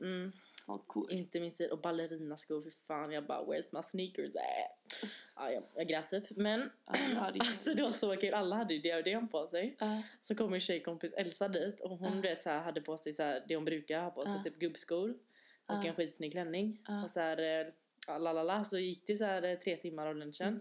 Mm, 0.00 0.32
vad 0.70 0.86
coolt. 0.88 1.12
inte 1.12 1.40
min 1.40 1.52
stil. 1.52 1.70
Och 1.70 1.80
ballerinaskor. 1.80 2.62
Fy 2.62 2.70
fan, 2.70 3.12
jag 3.12 3.26
bara 3.26 3.42
where's 3.44 3.66
my 3.72 3.82
sneakers 3.82 4.28
at? 4.28 5.10
Ja, 5.36 5.50
jag, 5.50 5.62
jag 5.74 5.88
grät 5.88 6.08
typ. 6.08 6.24
Men 6.36 6.70
alltså 7.16 7.74
det 7.74 7.82
var 7.82 7.90
så 7.90 8.16
kul. 8.16 8.34
Alla 8.34 8.56
hade 8.56 8.74
ju 8.74 8.80
diadem 8.80 9.28
på 9.28 9.46
sig. 9.46 9.76
Ja. 9.80 10.02
Så 10.22 10.34
kom 10.34 10.50
min 10.50 10.60
tjejkompis 10.60 11.12
Elsa 11.12 11.48
dit 11.48 11.80
och 11.80 11.90
hon 11.90 12.12
du 12.12 12.20
vet, 12.28 12.42
så 12.42 12.50
här, 12.50 12.60
hade 12.60 12.80
på 12.80 12.96
sig 12.96 13.12
så 13.12 13.22
här, 13.22 13.44
det 13.48 13.54
hon 13.54 13.64
brukar 13.64 14.02
ha 14.02 14.10
på 14.10 14.26
sig, 14.26 14.34
Ja. 14.36 14.42
typ 14.42 14.58
gubbskor 14.58 15.10
och 15.10 15.74
Ja. 15.74 15.84
en 15.86 15.94
skitsnygg 15.94 16.32
klänning. 16.32 16.78
Och 17.04 17.10
så 17.10 17.20
här, 17.20 17.60
eh, 18.08 18.18
lalala, 18.18 18.64
så 18.64 18.78
gick 18.78 19.06
det 19.06 19.14
så 19.16 19.24
här 19.24 19.42
eh, 19.42 19.54
tre 19.54 19.76
timmar 19.76 20.06
av 20.06 20.16
lunchen. 20.16 20.48
Mm. 20.48 20.60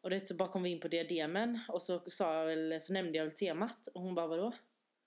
Och 0.00 0.10
det 0.10 0.26
så 0.26 0.34
bara 0.34 0.48
kom 0.48 0.62
vi 0.62 0.70
in 0.70 0.80
på 0.80 0.88
diademen 0.88 1.58
och 1.68 1.82
så, 1.82 2.02
sa 2.06 2.34
jag 2.34 2.46
väl, 2.46 2.80
så 2.80 2.92
nämnde 2.92 3.18
jag 3.18 3.24
väl 3.24 3.32
temat 3.34 3.86
och 3.94 4.00
hon 4.00 4.14
bara 4.14 4.26
vadå? 4.26 4.52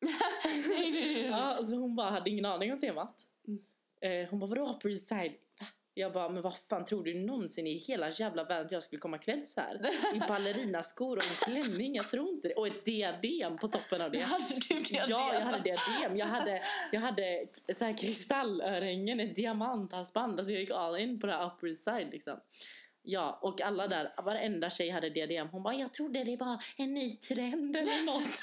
nej, 0.01 0.63
nej, 0.69 0.91
nej. 0.91 1.25
Ja, 1.25 1.35
alltså 1.37 1.75
hon 1.75 1.95
bara 1.95 2.09
hade 2.09 2.29
ingen 2.29 2.45
aning 2.45 2.73
om 2.73 2.79
temat. 2.79 3.27
Eh, 4.01 4.29
hon 4.29 4.39
bara 4.39 4.47
vadå 4.47 4.71
Upper 4.71 4.89
East 4.89 5.07
Side? 5.07 5.31
Va? 5.59 5.65
Jag 5.93 6.13
bara, 6.13 6.29
men 6.29 6.41
vad 6.41 6.55
fan 6.55 6.85
tror 6.85 7.03
du 7.03 7.13
någonsin 7.13 7.67
i 7.67 7.73
hela 7.73 8.09
jävla 8.09 8.43
världen 8.43 8.65
att 8.65 8.71
jag 8.71 8.83
skulle 8.83 8.99
komma 8.99 9.17
klädd 9.17 9.45
så 9.45 9.61
här? 9.61 9.89
I 10.15 10.19
ballerinaskor 10.27 11.17
och 11.17 11.23
en 11.23 11.53
klänning, 11.53 11.95
jag 11.95 12.09
tror 12.09 12.29
inte 12.29 12.47
det. 12.47 12.53
Och 12.53 12.67
ett 12.67 12.85
diadem 12.85 13.57
på 13.57 13.67
toppen 13.67 14.01
av 14.01 14.11
det. 14.11 14.19
Hade 14.19 14.43
du 14.69 14.79
det? 14.79 15.05
Ja, 15.07 15.33
jag 15.33 15.41
hade 15.41 15.59
diadem. 15.59 16.17
Jag 16.17 16.25
hade, 16.25 16.61
jag 16.91 17.01
hade 17.01 17.45
så 17.73 17.85
här 17.85 17.97
kristallörhängen, 17.97 19.19
ett 19.19 19.35
diamanthalsband. 19.35 20.39
Alltså 20.39 20.51
jag 20.51 20.61
gick 20.61 20.71
all 20.71 20.99
in 20.99 21.19
på 21.19 21.27
det 21.27 21.33
här 21.33 21.45
Upper 21.45 21.67
East 21.67 21.83
Side 21.83 22.07
liksom. 22.11 22.39
Ja, 23.03 23.39
och 23.41 23.61
alla 23.61 23.87
där, 23.87 24.11
varenda 24.23 24.69
tjej 24.69 24.89
hade 24.89 25.09
diadem. 25.09 25.47
Hon 25.51 25.63
bara, 25.63 25.73
jag 25.73 25.93
trodde 25.93 26.23
det 26.23 26.37
var 26.37 26.63
en 26.77 26.93
ny 26.93 27.09
trend 27.09 27.75
eller 27.75 28.05
något. 28.05 28.41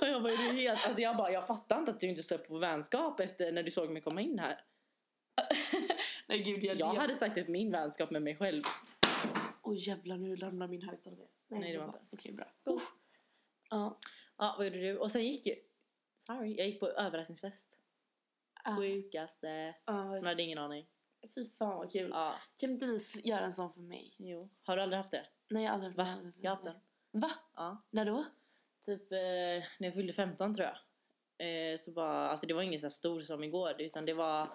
och 0.00 0.06
jag 0.06 0.22
bara, 0.22 0.32
är 0.32 0.36
du 0.36 0.60
helt... 0.60 0.86
Alltså 0.86 1.02
jag 1.02 1.16
bara, 1.16 1.30
jag 1.30 1.46
fattar 1.46 1.78
inte 1.78 1.90
att 1.90 2.00
du 2.00 2.06
inte 2.06 2.22
står 2.22 2.38
på 2.38 2.58
vänskap 2.58 3.20
efter 3.20 3.52
när 3.52 3.62
du 3.62 3.70
såg 3.70 3.90
mig 3.90 4.02
komma 4.02 4.20
in 4.20 4.38
här. 4.38 4.60
Nej, 6.26 6.42
gud, 6.42 6.64
jag, 6.64 6.76
Jag 6.80 6.94
jag... 6.94 7.00
hade 7.00 7.14
sagt 7.14 7.38
upp 7.38 7.48
min 7.48 7.70
vänskap 7.72 8.10
med 8.10 8.22
mig 8.22 8.36
själv. 8.36 8.62
Oj, 9.62 9.88
jävlar, 9.88 10.16
nu 10.16 10.36
ramlar 10.36 10.68
min 10.68 10.82
högtalare. 10.82 11.26
Nej, 11.48 11.72
det 11.72 11.78
var 11.78 11.86
inte. 11.86 12.00
Okej, 12.12 12.32
bra. 12.32 12.46
Cool. 12.64 12.80
Ja. 13.70 13.98
Ja, 14.38 14.54
vad 14.58 14.66
gjorde 14.66 14.78
du? 14.80 14.96
Och 14.98 15.10
sen 15.10 15.22
gick 15.22 15.46
ju... 15.46 15.54
Sorry, 16.16 16.54
jag 16.58 16.66
gick 16.66 16.80
på 16.80 16.88
överraskningsfest. 16.88 17.78
Ah. 18.64 18.76
Sjukaste. 18.76 19.74
Ja, 19.86 20.16
Jag 20.16 20.22
hade 20.22 20.42
ingen 20.42 20.58
aning. 20.58 20.86
fy 21.34 21.44
fan 21.58 21.76
vad 21.78 21.92
kul. 21.92 22.10
Ja, 22.14 22.34
Kan 22.56 22.70
inte 22.70 22.86
ni 22.86 22.98
göra 23.24 23.44
en 23.44 23.52
sån 23.52 23.72
för 23.72 23.80
mig? 23.80 24.14
jo. 24.18 24.50
Har 24.62 24.76
du 24.76 24.82
aldrig 24.82 24.96
haft 24.98 25.10
det? 25.10 25.26
Nej, 25.50 25.62
jag 25.64 25.70
har 25.70 25.74
aldrig 25.74 25.94
Va? 25.96 26.02
aldrig- 26.18 26.44
Jag 26.44 26.50
har 26.50 26.54
haft 26.56 26.64
den. 26.64 26.76
Va? 27.12 27.30
Ja. 27.56 27.82
När 27.90 28.04
då? 28.04 28.24
Typ 28.86 29.12
eh, 29.12 29.18
när 29.78 29.86
jag 29.88 29.94
fyllde 29.94 30.12
15 30.12 30.54
tror 30.54 30.66
jag. 30.68 30.76
Eh, 31.72 31.76
så 31.76 31.90
bara, 31.90 32.28
alltså 32.28 32.46
det 32.46 32.54
var 32.54 32.62
ingen 32.62 32.80
så 32.80 32.90
stor 32.90 33.20
som 33.20 33.44
igår 33.44 33.74
utan 33.78 34.06
det 34.06 34.14
var 34.14 34.48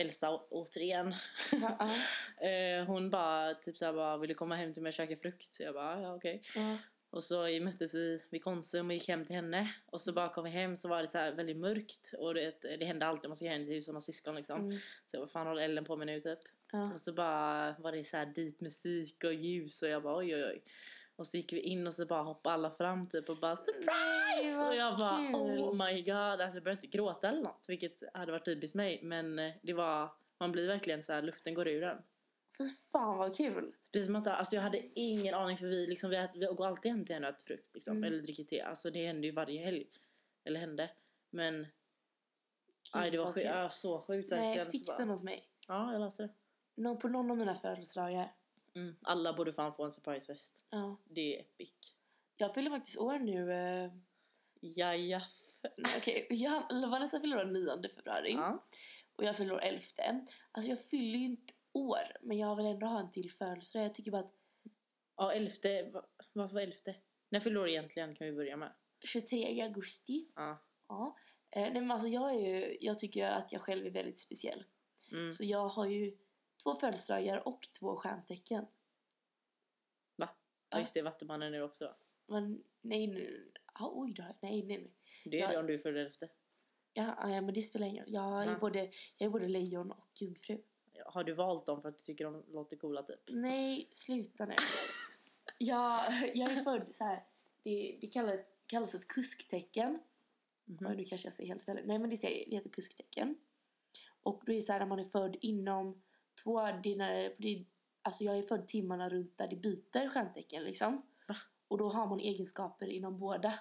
Elsa 0.00 0.40
återigen. 0.50 1.14
Ja. 1.52 1.88
eh, 2.48 2.86
hon 2.86 3.10
bara 3.10 3.54
typ 3.54 3.76
så 3.76 3.84
här 3.84 3.92
bara, 3.92 4.16
vill 4.16 4.28
du 4.28 4.34
komma 4.34 4.56
hem 4.56 4.72
till 4.72 4.82
mig 4.82 4.90
och 4.90 4.94
käka 4.94 5.16
frukt? 5.16 5.54
Så 5.54 5.62
jag 5.62 5.74
bara, 5.74 6.00
ja 6.00 6.14
okej. 6.14 6.42
Ja. 6.54 6.78
Och 7.10 7.22
så 7.22 7.48
möttes 7.60 7.94
vi 7.94 8.20
vid 8.30 8.44
Konsum 8.44 8.86
och 8.86 8.94
gick 8.94 9.08
hem 9.08 9.24
till 9.24 9.36
henne. 9.36 9.72
Och 9.86 10.00
så 10.00 10.12
bara 10.12 10.28
kom 10.28 10.44
vi 10.44 10.50
hem 10.50 10.76
så 10.76 10.88
var 10.88 11.00
det 11.00 11.06
så 11.06 11.18
väldigt 11.18 11.56
mörkt. 11.56 12.12
Och 12.18 12.34
det, 12.34 12.60
det 12.78 12.84
hände 12.84 13.06
alltid, 13.06 13.28
man 13.30 13.36
ska 13.36 13.48
hem 13.48 13.64
till 13.64 13.72
hus 13.72 13.88
och 13.88 13.94
några 13.94 14.00
syskon 14.00 14.34
liksom. 14.34 14.60
Mm. 14.60 14.72
Så 14.72 14.78
jag 15.10 15.20
bara, 15.20 15.28
fan 15.28 15.46
håller 15.46 15.62
Ellen 15.62 15.84
på 15.84 15.96
med 15.96 16.06
nu 16.06 16.20
typ? 16.20 16.38
Och 16.94 17.00
så 17.00 17.12
bara 17.12 17.74
var 17.78 17.92
det 17.92 18.04
så 18.04 18.16
här 18.16 18.26
deep 18.26 18.60
musik 18.60 19.24
och 19.24 19.34
ljus 19.34 19.82
och 19.82 19.88
jag 19.88 20.02
bara 20.02 20.16
oj 20.16 20.34
oj 20.34 20.44
oj. 20.44 20.62
Och 21.18 21.26
så 21.26 21.36
gick 21.36 21.52
vi 21.52 21.60
in 21.60 21.86
och 21.86 21.92
så 21.92 22.06
bara 22.06 22.22
hoppade 22.22 22.54
alla 22.54 22.70
fram 22.70 23.08
typ 23.08 23.28
och 23.28 23.38
bara 23.38 23.56
surprise! 23.56 24.58
Nej, 24.62 24.68
och 24.68 24.74
jag 24.76 24.98
bara 24.98 25.16
kul. 25.26 25.34
oh 25.34 25.86
my 25.86 26.02
god. 26.02 26.14
Alltså 26.16 26.56
jag 26.56 26.64
började 26.64 26.70
inte 26.86 26.96
gråta 26.96 27.28
eller 27.28 27.42
något 27.42 27.66
vilket 27.68 28.02
hade 28.14 28.32
varit 28.32 28.44
typiskt 28.44 28.74
mig. 28.76 29.00
Men 29.02 29.38
eh, 29.38 29.52
det 29.62 29.72
var, 29.72 30.12
man 30.40 30.52
blir 30.52 30.68
verkligen 30.68 31.02
så 31.02 31.12
här, 31.12 31.22
luften 31.22 31.54
går 31.54 31.68
ur 31.68 31.82
en. 31.82 31.98
Fy 32.58 32.68
fan 32.92 33.18
vad 33.18 33.36
kul. 33.36 33.74
Som 34.06 34.16
att, 34.16 34.26
alltså 34.26 34.54
jag 34.56 34.62
hade 34.62 34.82
ingen 34.94 35.34
aning 35.34 35.56
för 35.58 35.66
vi, 35.66 35.86
liksom, 35.86 36.10
vi, 36.10 36.28
vi 36.34 36.46
går 36.46 36.66
alltid 36.66 36.92
hem 36.92 37.04
till 37.04 37.14
henne 37.14 37.28
och 37.28 37.34
äter 37.34 37.46
frukt 37.46 37.74
liksom, 37.74 37.96
Mm. 37.96 38.04
eller 38.04 38.22
dricker 38.22 38.44
te. 38.44 38.60
Alltså 38.62 38.90
det 38.90 39.06
hände 39.06 39.26
ju 39.26 39.32
varje 39.32 39.64
helg. 39.64 39.86
Eller 40.44 40.60
hände. 40.60 40.90
Men 41.30 41.66
aj, 42.92 43.10
det 43.10 43.18
var 43.18 43.32
kul. 43.32 43.42
ja, 43.42 43.68
så 43.68 43.98
sjukt 44.00 44.32
verkligen. 44.32 44.56
Nej, 44.56 44.66
fixa 44.70 44.98
den 44.98 45.08
hos 45.08 45.22
mig. 45.22 45.48
Ja, 45.68 45.92
jag 45.92 46.00
löste 46.00 46.22
det. 46.22 46.28
Nå, 46.74 46.96
på 46.96 47.08
någon 47.08 47.30
av 47.30 47.36
mina 47.36 47.54
födelsedagar. 47.54 48.32
Mm. 48.74 48.96
Alla 49.02 49.32
borde 49.32 49.52
fan 49.52 49.74
få 49.74 49.84
en 49.84 49.90
surprisefest. 49.90 50.64
Ja. 50.70 50.96
Det 51.04 51.36
är 51.36 51.40
epic. 51.40 51.72
Jag 52.36 52.54
fyller 52.54 52.70
faktiskt 52.70 52.98
år 52.98 53.18
nu. 53.18 53.52
Eh, 53.52 53.90
Jaja. 54.60 55.22
Okej, 55.96 56.26
okay. 56.30 56.86
Vanessa 56.88 57.20
fyller 57.20 57.36
år 57.38 57.44
9 57.44 57.88
februari. 57.88 58.32
Ja. 58.32 58.68
Och 59.16 59.24
jag 59.24 59.36
fyller 59.36 59.54
år 59.54 59.60
11. 59.62 59.80
Alltså 60.52 60.70
jag 60.70 60.86
fyller 60.86 61.18
ju 61.18 61.24
inte 61.24 61.54
år. 61.72 62.16
Men 62.22 62.38
jag 62.38 62.56
vill 62.56 62.66
ändå 62.66 62.86
ha 62.86 63.00
en 63.00 63.10
till 63.10 63.32
födelsedag. 63.32 63.84
Jag 63.84 63.94
tycker 63.94 64.10
bara 64.10 64.22
att 64.22 64.34
ja, 65.16 65.32
elfte. 65.32 65.82
va- 65.82 66.06
Varför 66.32 66.54
var 66.54 66.62
elfte? 66.62 66.94
När 67.28 67.40
fyller 67.40 67.60
år 67.60 67.68
egentligen 67.68 68.14
kan 68.14 68.26
vi 68.26 68.32
börja 68.32 68.56
med. 68.56 68.72
23 69.04 69.62
augusti. 69.62 70.28
Ja. 70.34 70.64
Ja. 70.88 71.16
Eh, 71.50 71.62
nej, 71.62 71.80
men 71.80 71.90
alltså 71.90 72.08
jag, 72.08 72.34
är 72.34 72.40
ju, 72.40 72.76
jag 72.80 72.98
tycker 72.98 73.26
att 73.30 73.52
jag 73.52 73.60
själv 73.60 73.86
är 73.86 73.90
väldigt 73.90 74.18
speciell. 74.18 74.64
Mm. 75.12 75.28
Så 75.30 75.44
jag 75.44 75.68
har 75.68 75.86
ju 75.86 76.16
två 76.62 76.74
födelsedagar 76.74 77.48
och 77.48 77.68
två 77.80 77.96
stjärntecken. 77.96 78.66
Va? 80.16 80.28
Ja, 80.70 80.78
just 80.78 80.94
det. 80.94 81.02
Vattumannen 81.02 81.54
är 81.54 81.58
det 81.58 81.64
också. 81.64 81.94
Men 82.26 82.64
nej, 82.82 83.06
nej. 83.06 83.52
Ah, 83.66 83.90
oj 83.92 84.12
då. 84.12 84.22
Nej, 84.22 84.62
nej, 84.62 84.78
nej. 84.78 84.94
Det 85.24 85.36
är 85.40 85.42
Ja. 85.42 85.50
det 85.52 85.58
om 85.58 85.66
du 85.66 85.78
fyller 85.78 86.00
elfte. 86.00 86.28
Ja, 86.92 87.14
ah, 87.18 87.30
ja, 87.30 87.40
men 87.40 87.54
det 87.54 87.62
spelar 87.62 87.86
ingen 87.86 88.04
roll. 88.04 88.14
Jag 88.14 88.42
är, 88.42 88.50
Ja. 88.50 88.58
både, 88.58 88.78
jag 89.16 89.26
är 89.26 89.30
både 89.30 89.48
lejon 89.48 89.90
och 89.90 90.08
jungfru. 90.14 90.62
Har 91.06 91.24
du 91.24 91.32
valt 91.34 91.66
dem 91.66 91.82
för 91.82 91.88
att 91.88 91.98
du 91.98 92.04
tycker 92.04 92.24
de 92.24 92.44
låter 92.48 92.76
coola 92.76 93.02
typ? 93.02 93.20
Nej, 93.28 93.88
sluta 93.90 94.46
nu. 94.46 94.54
jag, 95.58 96.00
jag 96.34 96.52
är 96.52 96.62
född 96.62 96.94
så 96.94 97.04
här. 97.04 97.24
Det, 97.62 97.98
det 98.00 98.06
kallas, 98.06 98.40
kallas 98.66 98.94
ett 98.94 99.08
kusktecken. 99.08 99.98
Mhm. 100.64 100.86
Oj, 100.90 100.96
nu 100.96 101.04
kanske 101.04 101.26
jag 101.26 101.34
säger 101.34 101.48
helt 101.48 101.62
fel. 101.64 101.80
Nej, 101.84 101.98
men 101.98 102.10
det, 102.10 102.16
säger, 102.16 102.50
det 102.50 102.56
heter 102.56 102.70
kusktecken. 102.70 103.36
Och 104.22 104.42
då 104.46 104.52
är 104.52 104.56
det 104.56 104.62
så 104.62 104.72
här 104.72 104.78
när 104.80 104.86
man 104.86 104.98
är 104.98 105.04
född 105.04 105.36
inom 105.40 106.02
två... 106.42 106.60
Dina, 106.82 107.06
det, 107.38 107.66
alltså 108.02 108.24
jag 108.24 108.38
är 108.38 108.42
född 108.42 108.68
timmarna 108.68 109.08
runt 109.08 109.38
där 109.38 109.48
det 109.48 109.56
byter 109.56 110.08
stjärntecken 110.08 110.64
liksom. 110.64 111.02
Va? 111.28 111.36
Och 111.68 111.78
då 111.78 111.88
har 111.88 112.06
man 112.06 112.20
egenskaper 112.20 112.86
inom 112.86 113.16
båda. 113.16 113.54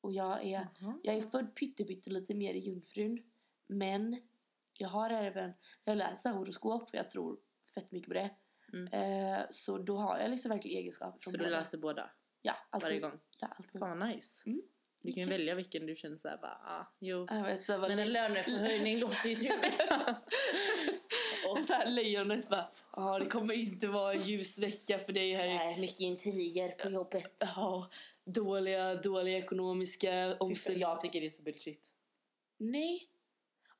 Och 0.00 0.12
jag 0.12 0.44
är, 0.44 0.68
Jaha. 0.78 0.98
jag 1.02 1.14
är 1.16 1.22
född 1.22 1.54
pyttepytte 1.54 2.10
lite 2.10 2.34
mer 2.34 2.54
i 2.54 2.58
jungfrun. 2.58 3.22
Men 3.66 4.20
jag 4.78 4.88
har 4.88 5.10
även... 5.10 5.52
Jag 5.84 5.98
läser 5.98 6.30
horoskop 6.30 6.90
för 6.90 6.96
jag 6.96 7.10
tror 7.10 7.38
fett 7.74 7.92
mycket 7.92 8.08
på 8.08 8.14
det. 8.14 8.30
Mm. 8.72 8.86
Eh, 8.92 9.44
så 9.50 9.78
då 9.78 9.96
har 9.96 10.18
jag 10.18 10.30
liksom 10.30 10.48
verkligen 10.48 10.78
egenskaper 10.78 11.18
från 11.20 11.30
Så 11.32 11.36
du 11.36 11.44
båda. 11.44 11.58
läser 11.58 11.78
båda? 11.78 12.10
Ja, 12.42 12.54
alltid. 12.70 12.88
varje 12.88 13.00
gång? 13.00 13.20
Ja, 13.40 13.48
alltid. 13.58 13.80
Fan 13.80 13.98
nice. 13.98 14.42
Mm. 14.46 14.62
Du 15.02 15.12
kan 15.12 15.22
ju 15.22 15.28
välja 15.28 15.54
vilken 15.54 15.86
du 15.86 15.94
känner 15.94 16.16
såhär 16.16 16.36
bara, 16.36 16.58
ah, 16.64 16.94
jo. 17.00 17.26
Jag 17.30 17.42
vet, 17.44 17.64
så 17.64 17.78
bara, 17.78 17.88
Men 17.88 17.98
en 17.98 18.12
löneförhöjning 18.12 18.98
låter 18.98 19.28
ju 19.28 19.34
trevligt. 19.34 19.80
Så 21.62 21.72
här 21.72 21.90
lejonet 21.90 22.48
bara, 22.48 22.70
ja 22.96 23.18
det 23.18 23.26
kommer 23.26 23.54
inte 23.54 23.86
vara 23.86 24.12
en 24.12 24.22
ljus 24.22 24.58
vecka 24.58 24.98
för 24.98 25.12
dig 25.12 25.34
här. 25.34 25.46
Nej, 25.46 25.80
mycket 25.80 26.00
intriger 26.00 26.68
på 26.68 26.90
jobbet. 26.90 27.44
Ja, 27.56 27.88
dåliga, 28.24 28.94
dåliga 28.94 29.38
ekonomiska 29.38 30.36
omständigheter. 30.40 30.90
Jag 30.90 31.00
tycker 31.00 31.20
det 31.20 31.26
är 31.26 31.30
så 31.30 31.42
bullshit. 31.42 31.90
Nej. 32.58 33.08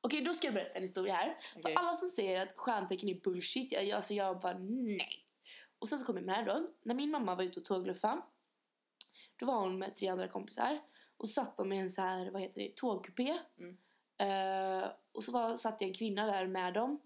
Okej, 0.01 0.21
då 0.21 0.33
ska 0.33 0.47
jag 0.47 0.53
berätta 0.53 0.75
en 0.75 0.81
historia 0.81 1.13
här. 1.13 1.35
Okej. 1.55 1.61
För 1.61 1.81
alla 1.81 1.93
som 1.93 2.09
säger 2.09 2.41
att 2.41 2.53
stjärntecken 2.57 3.09
är 3.09 3.19
bullshit, 3.19 3.71
jag, 3.71 3.91
alltså 3.91 4.13
jag 4.13 4.39
bara 4.39 4.57
nej. 4.59 5.25
Och 5.79 5.87
sen 5.87 5.99
så 5.99 6.05
kom 6.05 6.15
jag 6.15 6.25
med 6.25 6.45
då, 6.45 6.67
när 6.83 6.95
min 6.95 7.11
mamma 7.11 7.35
var 7.35 7.43
ute 7.43 7.59
och 7.59 7.65
tågluffade, 7.65 8.21
då 9.39 9.45
var 9.45 9.59
hon 9.59 9.79
med 9.79 9.95
tre 9.95 10.07
andra 10.07 10.27
kompisar. 10.27 10.79
Och 11.17 11.27
så 11.27 11.33
satt 11.33 11.57
de 11.57 11.73
i 11.73 11.77
en 11.77 11.89
så 11.89 12.01
här, 12.01 12.31
vad 12.31 12.41
heter 12.41 12.61
det, 12.61 12.75
tågkupé. 12.75 13.37
Mm. 13.59 13.77
Eh, 14.17 14.89
och 15.11 15.23
så 15.23 15.31
var, 15.31 15.55
satt 15.55 15.79
det 15.79 15.85
en 15.85 15.93
kvinna 15.93 16.25
där 16.25 16.47
med 16.47 16.73
dem. 16.73 17.01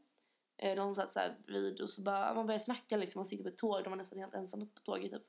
Eh, 0.62 0.75
de 0.75 0.96
satt 0.96 1.12
så 1.12 1.20
här 1.20 1.38
bredvid 1.48 1.82
och 1.82 1.89
så 1.89 2.01
bara, 2.01 2.34
man 2.34 2.46
började 2.46 2.63
snacka 2.63 2.98
liksom, 2.98 3.20
man 3.20 3.25
sitter 3.25 3.44
på 3.44 3.50
ett 3.50 3.58
tåg, 3.58 3.84
de 3.84 3.89
var 3.89 3.98
nästan 3.98 4.20
helt 4.20 4.34
ensamma 4.34 4.66
på 4.66 4.82
tåget 4.82 5.12
typ. 5.12 5.24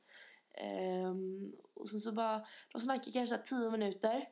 Ehm, 0.54 1.52
och 1.74 1.88
sen 1.88 2.00
så 2.00 2.12
bara, 2.12 2.46
de 2.72 2.80
snackade 2.80 3.12
kanske 3.12 3.38
tio 3.38 3.70
minuter. 3.70 4.28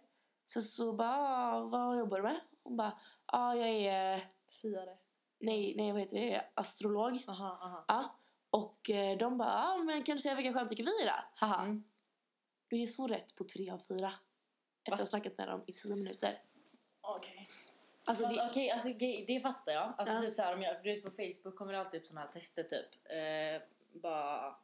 Sen 0.47 0.63
så 0.63 0.93
bara, 0.93 1.17
ah, 1.19 1.65
vad 1.65 1.99
jobbar 1.99 2.17
du 2.17 2.23
med? 2.23 2.41
Hon 2.63 2.77
bara, 2.77 2.93
ja 3.33 3.39
ah, 3.39 3.55
jag 3.55 3.69
är, 3.69 4.23
Siare. 4.47 4.97
nej, 5.41 5.75
nej 5.77 5.93
vad 5.93 6.01
heter 6.01 6.17
det, 6.17 6.45
astrolog. 6.55 7.25
Aha, 7.29 7.59
aha. 7.63 7.85
Ja. 7.89 8.19
Och 8.51 8.91
eh, 8.91 9.19
de 9.19 9.39
bara, 9.39 9.53
ah, 9.53 9.79
men 9.79 10.03
kan 10.03 10.17
du 10.17 10.23
säga 10.23 10.35
vilka 10.35 10.53
stjärntecken 10.53 10.87
vi 10.87 11.03
är 11.03 11.07
då? 11.07 11.13
Haha. 11.35 11.65
Mm. 11.65 11.85
Du 12.69 12.83
är 12.83 12.87
så 12.87 13.07
rätt 13.07 13.35
på 13.35 13.45
tre 13.45 13.71
av 13.71 13.79
fyra. 13.89 14.13
Efter 14.85 14.93
att 14.93 14.99
ha 14.99 15.07
snackat 15.07 15.39
med 15.39 15.49
dem 15.49 15.65
i 15.67 15.73
tio 15.73 15.97
minuter. 15.97 16.43
Okej. 17.01 17.49
Alltså, 18.09 18.25
Alltså, 18.25 18.41
det, 18.43 18.49
Okej, 18.51 18.71
alltså, 18.71 18.89
det 19.27 19.41
fattar 19.43 19.73
jag. 19.73 19.93
Alltså, 19.99 20.15
Ja. 20.15 20.21
typ 20.21 20.35
så 20.35 20.43
här, 20.43 20.55
om 20.55 20.63
jag, 20.63 20.77
för 20.77 20.85
du 20.85 20.95
vet 20.95 21.05
på 21.05 21.11
Facebook 21.11 21.57
kommer 21.57 21.73
det 21.73 21.81
alltid 21.81 22.01
upp 22.01 22.07
såna 22.07 22.21
här 22.21 22.29
tester 22.29 22.63
typ. 22.63 22.89
Eh, 23.05 23.63
bara, 24.03 24.55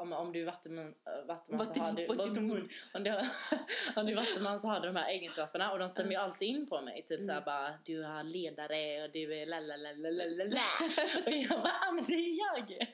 om, 0.00 0.12
om 0.12 0.32
du 0.32 0.40
är 0.40 0.46
vattenman, 0.46 0.86
äh, 0.86 1.26
vattenman 1.26 1.66
så 1.66 1.80
har 1.80 1.92
du... 1.92 2.06
vattenman. 2.06 2.68
Om 2.94 3.04
du, 3.04 3.14
om 3.96 4.06
du 4.06 4.14
vattenman 4.22 4.58
så 4.60 4.68
har 4.68 4.80
du 4.80 4.86
de 4.86 4.96
här 4.96 5.08
egenskaperna 5.08 5.72
och 5.72 5.78
de 5.78 5.88
stämmer 5.88 6.10
ju 6.10 6.16
alltid 6.16 6.48
in 6.48 6.66
på 6.66 6.80
mig. 6.80 7.04
Typ 7.08 7.20
Mm. 7.20 7.26
så 7.28 7.32
här 7.32 7.40
bara, 7.40 7.78
du 7.84 8.02
har 8.04 8.24
ledare 8.24 9.04
och 9.04 9.10
du 9.12 9.34
är 9.34 9.46
la 9.46 9.60
la 9.60 9.76
la 9.76 9.92
la 9.92 10.10
la 10.10 10.24
la 10.24 10.44
la. 10.44 10.60
Och 11.26 11.32
jag 11.32 11.48
bara, 11.62 11.72
ah 11.88 11.92
men 11.92 12.04
det 12.04 12.14
är 12.14 12.38
jag! 12.38 12.88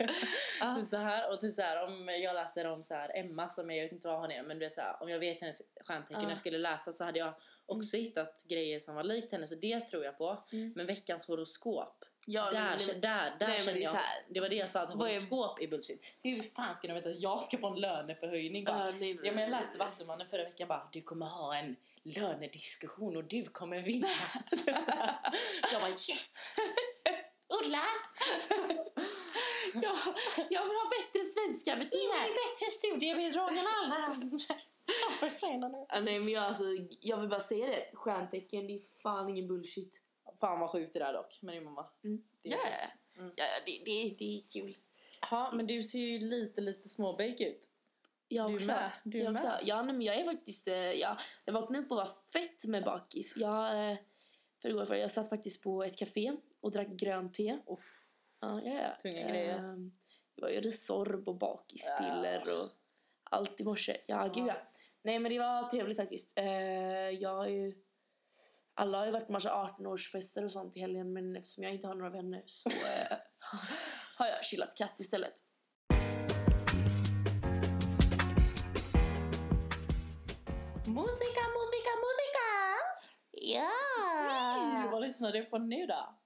Ja. 0.60 0.84
Så 0.90 0.96
här, 0.96 1.30
och 1.32 1.40
typ 1.40 1.54
så 1.54 1.62
här, 1.62 1.84
om 1.86 2.08
jag 2.22 2.34
läser 2.34 2.66
om 2.66 2.82
så 2.82 2.94
här, 2.94 3.10
Emma 3.14 3.48
som 3.48 3.70
är, 3.70 3.74
jag 3.74 3.82
vet 3.82 3.92
inte 3.92 4.08
vad 4.08 4.20
hon 4.20 4.30
är, 4.30 4.42
men 4.42 4.58
du 4.58 4.64
vet 4.64 4.74
så 4.74 4.80
här, 4.80 5.02
om 5.02 5.08
jag 5.08 5.18
vet 5.18 5.40
hennes 5.40 5.62
stjärntecken 5.84 6.22
när 6.22 6.28
jag 6.28 6.38
skulle 6.38 6.58
läsa 6.58 6.92
så 6.92 7.04
hade 7.04 7.18
jag 7.18 7.34
också 7.66 7.96
hittat 7.96 8.42
grejer 8.48 8.78
som 8.78 8.94
var 8.94 9.04
likt 9.04 9.32
henne 9.32 9.46
så 9.46 9.54
det 9.54 9.80
tror 9.80 10.04
jag 10.04 10.18
på. 10.18 10.44
Mm. 10.52 10.72
Men 10.76 10.86
veckans 10.86 11.26
horoskop, 11.28 12.04
ja, 12.28 12.50
där, 12.50 12.76
men- 12.86 13.00
där, 13.00 13.36
där 13.38 13.48
nej, 13.48 13.62
känner 13.64 13.78
jag, 13.80 13.90
här- 13.90 14.22
det 14.28 14.40
var 14.40 14.48
det 14.48 14.56
jag 14.56 14.68
sa 14.68 14.80
att 14.80 14.94
Vad 14.94 15.10
är- 15.10 15.14
horoskop 15.30 15.60
är 15.60 15.68
bullshit. 15.68 16.02
Hur 16.22 16.40
fan 16.42 16.74
ska 16.74 16.88
de 16.88 16.94
veta 16.94 17.08
att 17.08 17.20
jag 17.20 17.40
ska 17.40 17.58
få 17.58 17.66
en 17.68 17.80
löneförhöjning? 17.80 18.64
Bara, 18.64 18.86
Ja, 18.86 18.92
nej, 19.00 19.18
ja, 19.22 19.32
men 19.32 19.42
jag 19.42 19.50
läste 19.50 19.78
Vattumannen 19.78 20.28
förra 20.28 20.44
veckan 20.44 20.68
bara, 20.68 20.88
du 20.92 21.02
kommer 21.02 21.26
ha 21.26 21.56
en 21.56 21.76
lönediskussion 22.02 23.16
och 23.16 23.24
du 23.24 23.44
kommer 23.44 23.82
vinna. 23.82 24.06
jag 25.72 25.80
bara 25.80 25.90
yes! 25.90 26.34
Ulla! 27.64 27.82
ja, 29.82 29.96
jag 30.50 30.62
vill 30.64 30.76
ha 30.76 30.90
bättre 30.90 31.24
svenska 31.24 31.76
betyg 31.76 32.00
Ge 32.00 32.08
mig 32.08 32.18
här. 32.18 32.28
bättre 32.28 32.70
studiebidrag 32.70 33.52
än 33.52 33.64
alla 33.84 33.94
andra. 34.06 34.38
Ja, 35.88 36.00
nej, 36.00 36.18
men 36.20 36.28
jag, 36.28 36.44
alltså, 36.44 36.64
jag 37.00 37.16
vill 37.20 37.28
bara 37.28 37.40
säga 37.40 37.66
det. 37.66 37.90
Stjärntecken, 37.94 38.66
det 38.66 38.72
är 38.74 38.80
fan 39.02 39.28
ingen 39.28 39.48
bullshit. 39.48 40.00
Fan 40.40 40.60
vad 40.60 40.70
sjukt 40.70 40.92
det 40.92 40.98
där 40.98 41.12
dock 41.12 41.38
med 41.42 41.54
din 41.54 41.64
mamma. 41.64 41.86
Mm. 42.04 42.22
Det 42.42 42.48
är 42.48 42.52
Ja, 42.52 42.58
sjukt. 42.58 42.92
ja, 43.16 43.22
ja, 43.36 43.44
ja, 43.44 43.62
det, 43.66 43.78
det, 43.84 44.14
det 44.18 44.36
är 44.38 44.42
kul. 44.52 44.76
Ja, 45.30 45.50
men 45.54 45.66
du 45.66 45.82
ser 45.82 45.98
ju 45.98 46.18
lite, 46.18 46.60
lite 46.60 46.88
småbake 46.88 47.48
ut. 47.48 47.68
Jag 48.28 48.50
Du 48.50 48.54
också. 48.54 48.66
med. 48.66 48.90
Du 49.04 49.18
jag 49.18 49.32
med. 49.32 49.44
också. 49.44 49.58
Ja, 49.66 49.82
nej, 49.82 49.92
men 49.92 50.02
jag 50.02 50.16
är 50.16 50.24
faktiskt... 50.24 50.68
eh, 50.68 50.74
Jag, 50.92 51.16
jag 51.44 51.52
vaknade 51.52 51.84
upp 51.84 51.90
och 51.90 51.96
var 51.96 52.10
fett 52.32 52.64
med 52.64 52.84
bakis. 52.84 53.36
Jag, 53.36 53.90
eh, 53.90 53.96
för 54.62 54.68
igår, 54.68 54.84
för 54.84 54.94
jag 54.94 55.10
satt 55.10 55.28
faktiskt 55.28 55.62
på 55.62 55.82
ett 55.84 55.96
café 55.96 56.32
och 56.60 56.70
drack 56.70 56.88
grönt 56.88 57.34
te. 57.34 57.58
Uff. 57.66 58.06
Ja, 58.40 58.60
ja, 58.64 58.72
ja. 58.72 58.88
Tunga 59.02 59.28
grejer. 59.28 59.58
Ehm, 59.58 59.92
Det 60.34 60.42
var 60.42 60.48
ju 60.48 60.60
Resorb 60.60 61.28
och 61.28 61.34
bakispiller 61.36 62.42
Ja. 62.46 62.52
och 62.54 62.70
allt 63.30 63.60
i 63.60 63.64
morse. 63.64 63.96
Ja, 64.06 64.26
gud 64.34 64.46
ja. 64.46 64.54
Nej, 65.02 65.18
men 65.18 65.32
det 65.32 65.38
var 65.38 65.62
trevligt 65.62 65.96
faktiskt. 65.96 66.38
Eh, 66.38 67.10
jag 67.10 67.36
har 67.36 67.46
ju... 67.46 67.74
Alla 68.78 68.98
har 68.98 69.06
ju 69.06 69.12
varit 69.12 69.26
på 69.26 69.32
massa 69.32 69.50
18-årsfester 69.50 70.44
och 70.44 70.52
sånt 70.52 70.76
i 70.76 70.80
helgen 70.80 71.12
men 71.12 71.36
eftersom 71.36 71.64
jag 71.64 71.74
inte 71.74 71.86
har 71.86 71.94
några 71.94 72.10
vänner 72.10 72.42
så 72.46 72.70
eh, 72.70 73.16
har 74.18 74.26
jag 74.26 74.44
chillat 74.44 74.76
katt 74.76 75.00
istället. 75.00 75.32
Musika, 80.86 81.42
musika, 81.56 81.92
musika! 82.06 82.48
Ja! 83.30 83.70
Vad 84.92 85.02
lyssnar 85.02 85.32
du 85.32 85.44
på 85.44 85.58
nu 85.58 85.86
då? 85.86 86.18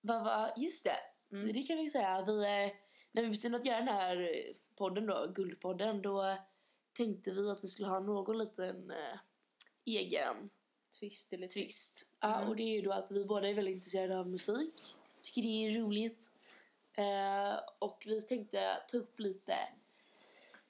Vad 0.00 0.24
var... 0.24 0.52
Just 0.56 0.84
det. 0.84 0.96
Mm. 1.36 1.52
Det 1.52 1.62
kan 1.62 1.76
vi 1.76 1.90
säga. 1.90 2.24
Vi, 2.26 2.32
eh, 2.32 2.72
när 3.12 3.22
vi 3.22 3.28
bestämde 3.28 3.58
att 3.58 3.64
göra 3.64 3.78
den 3.78 3.88
här 3.88 4.42
podden 4.78 5.06
då, 5.06 5.32
Guldpodden, 5.34 6.02
då 6.02 6.36
tänkte 6.92 7.32
vi 7.32 7.50
att 7.50 7.64
vi 7.64 7.68
skulle 7.68 7.88
ha 7.88 8.00
någon 8.00 8.38
liten 8.38 8.90
eh, 8.90 9.18
egen 9.84 10.48
Twist 11.00 11.32
eller 11.32 11.46
twist. 11.48 12.06
Ja, 12.20 12.36
Mm. 12.36 12.48
och 12.48 12.56
det 12.56 12.62
är 12.62 12.74
ju 12.76 12.82
då 12.82 12.92
att 12.92 13.10
vi 13.10 13.24
båda 13.24 13.48
är 13.48 13.54
väldigt 13.54 13.74
intresserade 13.74 14.18
av 14.18 14.28
musik. 14.28 14.74
Tycker 15.22 15.42
det 15.42 15.48
är 15.48 15.80
roligt. 15.80 16.32
Eh, 16.92 17.58
och 17.78 18.02
vi 18.06 18.22
tänkte 18.22 18.76
ta 18.88 18.96
upp 18.96 19.20
lite, 19.20 19.54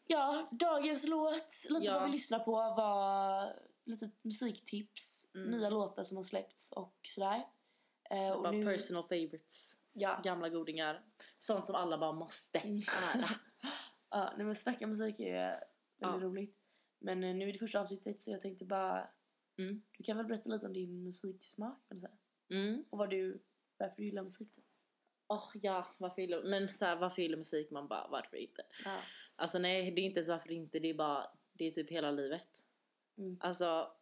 ja, 0.06 0.48
dagens 0.52 1.06
låt, 1.08 1.66
lite 1.68 1.84
Ja. 1.86 1.92
vad 1.92 2.04
vi 2.04 2.12
lyssnar 2.12 2.38
på, 2.38 2.52
vad, 2.52 3.52
lite 3.84 4.10
musiktips, 4.22 5.26
Mm. 5.34 5.50
nya 5.50 5.70
låtar 5.70 6.04
som 6.04 6.16
har 6.16 6.24
släppts 6.24 6.72
och 6.72 6.94
sådär. 7.02 7.42
Eh, 8.10 8.30
och 8.30 8.42
Bara 8.42 8.52
nu, 8.52 8.64
personal 8.64 9.02
favorites. 9.02 9.78
ja, 9.92 10.20
Gamla 10.24 10.48
godingar. 10.48 11.04
Sånt 11.38 11.66
som 11.66 11.74
alla 11.74 11.98
bara 11.98 12.12
måste 12.12 12.58
Mm. 12.58 12.82
höra. 12.88 13.24
ja, 14.10 14.32
nej, 14.36 14.46
men 14.46 14.54
snacka 14.54 14.86
musik 14.86 15.20
är 15.20 15.34
väldigt 15.42 15.60
Ja. 15.98 16.08
roligt. 16.28 16.58
Men 16.98 17.24
eh, 17.24 17.34
nu 17.34 17.48
är 17.48 17.52
det 17.52 17.58
första 17.58 17.80
avsnittet 17.80 18.20
så 18.20 18.30
jag 18.30 18.40
tänkte 18.40 18.64
bara, 18.64 19.08
Mm. 19.58 19.82
du 19.98 20.04
kan 20.04 20.16
väl 20.16 20.26
berätta 20.26 20.48
lite 20.48 20.66
om 20.66 20.72
din 20.72 21.02
musiksmak 21.02 21.88
kan 21.88 21.96
du 21.96 22.00
säga? 22.00 22.18
Mm. 22.50 22.84
och 22.90 22.98
vad 22.98 23.10
du, 23.10 23.42
varför 23.76 23.96
du 23.96 24.04
gillar 24.04 24.22
musik 24.22 24.48
då? 24.56 24.62
Åh 25.28 25.50
ja, 25.62 25.86
varför 25.98 26.22
gillar, 26.22 26.42
men 26.42 26.68
så 26.68 26.84
här, 26.84 26.96
varför 26.96 27.22
gillar 27.22 27.36
musik? 27.36 27.70
Man 27.70 27.88
bara, 27.88 28.08
varför 28.08 28.36
inte? 28.36 28.62
Ja. 28.84 29.00
Alltså 29.36 29.58
nej, 29.58 29.90
det 29.90 30.00
är 30.00 30.04
inte 30.04 30.20
ens 30.20 30.28
varför 30.28 30.50
inte. 30.50 30.78
Det 30.78 30.90
är 30.90 30.94
bara, 30.94 31.26
det 31.52 31.66
är 31.66 31.70
typ 31.70 31.90
hela 31.90 32.10
livet. 32.10 32.48
Mm. 33.18 33.36
Alltså, 33.40 33.92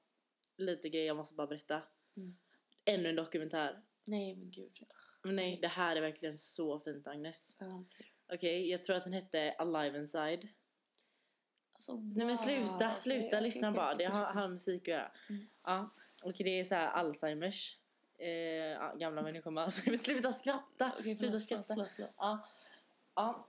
lite 0.56 0.88
grejer 0.88 1.06
jag 1.06 1.16
måste 1.16 1.34
bara 1.34 1.46
berätta. 1.46 1.82
Mm. 2.16 2.36
Ännu 2.84 3.08
en 3.08 3.16
dokumentär. 3.16 3.82
Nej 4.04 4.36
men 4.36 4.50
gud. 4.50 4.78
Men 5.22 5.36
nej, 5.36 5.58
det 5.62 5.68
här 5.68 5.96
är 5.96 6.00
verkligen 6.00 6.38
så 6.38 6.78
fint 6.78 7.06
Agnes. 7.06 7.56
Ja, 7.60 7.84
okej. 7.86 8.12
Okej, 8.32 8.70
jag 8.70 8.84
tror 8.84 8.96
att 8.96 9.04
den 9.04 9.12
hette 9.12 9.52
Alive 9.52 9.98
Inside. 9.98 10.48
Alltså, 11.88 12.18
Nej 12.18 12.26
men 12.26 12.36
sluta, 12.38 12.94
sluta 12.96 13.26
okej, 13.26 13.42
lyssna 13.42 13.68
okej, 13.70 13.76
bara. 13.76 13.94
okej, 13.94 14.06
Det 14.06 14.12
har, 14.14 14.26
har 14.26 14.48
musik 14.48 14.82
att 14.82 14.88
göra. 14.88 15.10
Mm. 15.28 15.46
Ja, 15.64 15.90
och 16.22 16.32
det 16.32 16.60
är 16.60 16.64
så 16.64 16.74
här 16.74 16.90
Alzheimers. 16.90 17.78
Eh, 18.18 18.96
gamla 18.98 19.22
människor 19.22 19.50
med 19.50 19.64
Alzheimers. 19.64 20.00
Sluta 20.04 20.32
skratta! 20.32 20.92
Okej, 20.98 21.16
sluta 21.16 21.40
skratta. 21.40 21.64
förlåt, 21.68 21.88
förlåt. 21.96 22.10
Ja. 22.16 22.48
ja. 23.14 23.46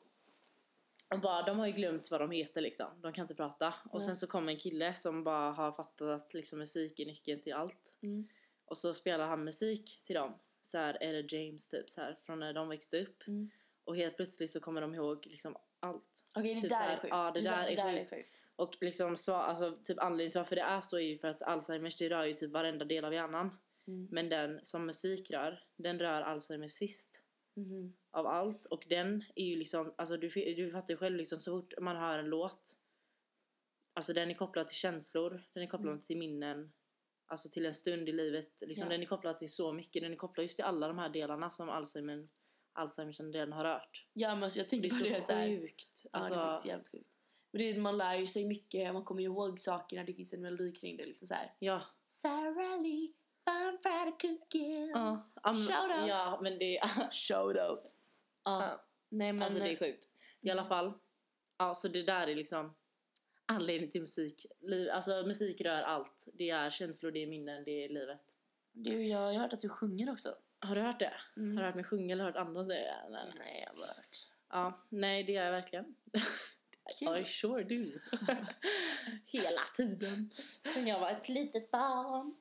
Och 1.13 1.20
bara, 1.20 1.42
de 1.42 1.60
har 1.60 1.68
ju 1.68 1.74
glömt 1.74 2.12
vad 2.12 2.22
de 2.22 2.32
heter 2.32 2.62
liksom. 2.62 2.88
De 3.01 3.13
kan 3.13 3.22
inte 3.24 3.36
prata. 3.36 3.68
Och 3.92 4.01
Ja. 4.01 4.06
sen 4.06 4.15
så 4.15 4.27
kommer 4.27 4.51
en 4.51 4.60
kille 4.60 4.94
som 4.94 5.24
bara 5.24 5.51
har 5.51 5.72
fattat 5.72 6.22
att 6.22 6.34
liksom, 6.34 6.60
musik 6.60 7.00
är 7.00 7.06
nyckeln 7.06 7.42
till 7.42 7.54
allt. 7.54 7.94
Mm. 8.04 8.27
Och 8.65 8.77
så 8.77 8.94
spelar 8.94 9.27
han 9.27 9.44
musik 9.44 10.01
till 10.04 10.15
dem. 10.15 10.34
Så 10.62 10.77
här 10.77 10.98
är 11.04 11.13
det 11.13 11.34
James 11.34 11.68
typ 11.68 11.89
så 11.89 12.01
här 12.01 12.18
från 12.25 12.39
när 12.39 12.54
de 12.54 12.70
växte 12.70 13.01
upp. 13.01 13.27
Mm. 13.27 13.50
Och 13.84 13.96
helt 13.96 14.15
plötsligt 14.15 14.51
så 14.51 14.60
kommer 14.60 14.82
de 14.82 14.96
ihåg 14.96 15.27
liksom 15.27 15.56
allt. 15.86 16.24
Okej, 16.36 16.54
det 16.56 16.62
Typ 16.62 16.70
där 16.70 16.75
här, 16.77 16.94
är 16.94 16.98
sjukt. 16.98 17.12
ja, 17.12 17.32
det 17.34 17.42
där 17.42 17.68
är 17.72 17.75
där 17.75 17.94
sjukt. 18.00 18.12
är 18.12 18.15
sjukt. 18.18 18.46
Och 18.56 18.77
liksom 18.82 19.18
så, 19.18 19.34
alltså, 19.36 19.72
typ 19.84 20.00
anledningen 20.00 20.32
till 20.32 20.39
varför 20.39 20.56
det 20.56 20.62
är 20.62 20.82
så 20.82 20.98
är 20.98 21.01
ju 21.01 21.18
för 21.18 21.27
att 21.27 21.41
Alzheimers 21.41 21.95
det 21.95 22.10
rör 22.10 22.24
ju 22.26 22.34
typ 22.34 22.52
varenda 22.52 22.86
del 22.86 23.06
av 23.06 23.13
hjärnan. 23.13 23.58
Mm. 23.88 24.08
Men 24.12 24.30
den 24.30 24.60
som 24.65 24.86
musik 24.86 25.32
rör, 25.32 25.63
den 25.78 26.00
rör 26.00 26.21
Alzheimers 26.21 26.71
sist 26.71 27.21
Mhm. 27.58 27.95
av 28.12 28.28
allt. 28.28 28.65
Och 28.65 28.86
den 28.89 29.24
är 29.36 29.45
ju 29.45 29.56
liksom, 29.56 29.93
alltså 29.98 30.17
du, 30.17 30.28
du 30.54 30.71
fattar 30.71 30.93
ju 30.93 30.98
själv 30.98 31.15
liksom 31.17 31.39
så 31.39 31.62
fort 31.62 31.74
man 31.82 31.95
hör 31.95 32.19
en 32.19 32.26
låt. 32.30 32.74
Alltså 33.93 34.13
den 34.13 34.30
är 34.30 34.34
kopplad 34.34 34.67
till 34.67 34.76
känslor, 34.78 35.43
den 35.54 35.63
är 35.63 35.67
kopplad 35.67 36.04
till 36.04 36.17
minnen. 36.17 36.71
Alltså 37.28 37.50
till 37.50 37.65
en 37.65 37.74
stund 37.74 38.10
i 38.10 38.12
livet. 38.12 38.62
Liksom, 38.62 38.84
Ja. 38.86 38.89
Den 38.89 39.02
är 39.02 39.06
kopplad 39.06 39.38
till 39.38 39.52
så 39.52 39.74
mycket. 39.74 40.02
Den 40.02 40.12
är 40.12 40.15
kopplad 40.15 40.43
just 40.43 40.56
till 40.56 40.65
alla 40.65 40.88
de 40.88 40.98
här 40.98 41.10
delarna 41.10 41.50
som 41.50 41.69
Alzheimer, 41.69 42.28
Alzheimers 42.76 43.20
redan 43.20 43.54
har 43.54 43.64
rört. 43.64 44.06
Ja 44.14 44.36
men 44.36 44.44
alltså, 44.44 44.60
jag 44.60 44.66
Det 44.66 44.70
tänkte 44.70 44.90
på 44.90 44.96
är 45.06 45.10
det 45.10 45.22
så 45.22 45.28
så 45.28 45.34
här. 45.34 45.48
sjukt. 45.48 46.02
Ja, 46.04 46.10
Alltså, 46.14 46.34
det 46.34 46.40
är 46.40 46.46
faktiskt 46.46 46.66
jävligt 46.66 46.92
sjukt. 46.92 47.18
Men 47.52 47.62
det, 47.62 47.70
är- 47.70 47.80
man 47.80 47.98
lär 47.98 48.16
ju 48.16 48.28
sig 48.28 48.46
mycket, 48.46 48.94
man 48.94 49.04
kommer 49.04 49.22
ihåg 49.24 49.60
sakerna, 49.60 50.04
det 50.04 50.14
finns 50.14 50.34
en 50.34 50.42
melodi 50.42 50.72
kring 50.72 50.98
det 50.98 51.06
liksom 51.06 51.28
så 51.28 51.34
här. 51.34 51.54
ja. 51.60 51.82
Sarah 52.08 52.82
Lee, 52.82 53.14
I'm 53.46 53.78
fried 53.82 54.14
cooking. 54.22 54.90
Ja, 54.90 55.32
ja, 55.44 55.54
men- 55.54 55.62
Shout 55.62 56.00
out. 56.00 56.08
Ja, 56.10 56.40
men 56.44 56.58
det, 56.58 56.80
Shout 57.12 57.58
out. 57.58 57.96
ja. 58.44 58.64
Ja. 58.64 58.86
Nej 59.10 59.34
men, 59.34 59.44
Alltså 59.44 59.60
det 59.60 59.72
är 59.72 59.76
sjukt. 59.76 60.08
I 60.42 60.50
alla 60.50 60.66
fall. 60.66 60.94
Ja, 61.58 61.74
så 61.74 61.88
det 61.88 62.04
där 62.04 62.28
är 62.28 62.36
liksom 62.36 62.76
anledningen 63.54 63.92
till 63.92 64.02
musik. 64.02 64.46
Alltså 64.92 65.24
musik 65.24 65.62
rör 65.62 65.82
allt. 65.82 66.28
Det 66.34 66.50
är 66.50 66.70
känslor, 66.70 67.12
det 67.12 67.24
är 67.24 67.28
minnen, 67.28 67.64
det 67.64 67.86
är 67.86 67.90
livet. 67.90 68.38
du, 68.72 69.04
jag, 69.04 69.22
jag 69.34 69.40
har 69.40 69.42
hört 69.44 69.54
att 69.54 69.60
du 69.62 69.70
sjunger 69.70 70.12
också. 70.12 70.36
Har 70.60 70.76
du 70.76 70.82
hört 70.82 71.00
det? 71.00 71.13
Mm. 71.38 71.58
Har 71.58 71.63
du 71.63 71.68
hört 71.68 71.76
mig 71.76 71.84
sjunga 71.84 72.13
eller 72.13 72.24
hört 72.24 72.36
andra 72.36 72.65
säga 72.65 72.94
det? 73.04 73.10
Nej. 73.12 73.34
Nej, 73.39 73.60
jag 73.62 73.70
har 73.70 73.76
bara 73.76 73.88
hört. 73.88 74.28
Ja, 74.50 74.86
nej 74.89 75.24
det 75.24 75.36
är 75.36 75.46
jag 75.46 75.52
verkligen. 75.52 75.96
Kul. 77.00 77.18
I 77.18 77.26
sure 77.26 77.63
do. 77.63 77.86
Hela 79.26 79.60
tiden. 79.78 80.30
Sen 80.74 80.88
jag 80.88 81.00
var 81.00 81.10
ett 81.12 81.30
litet 81.30 81.72
barn. 81.72 82.36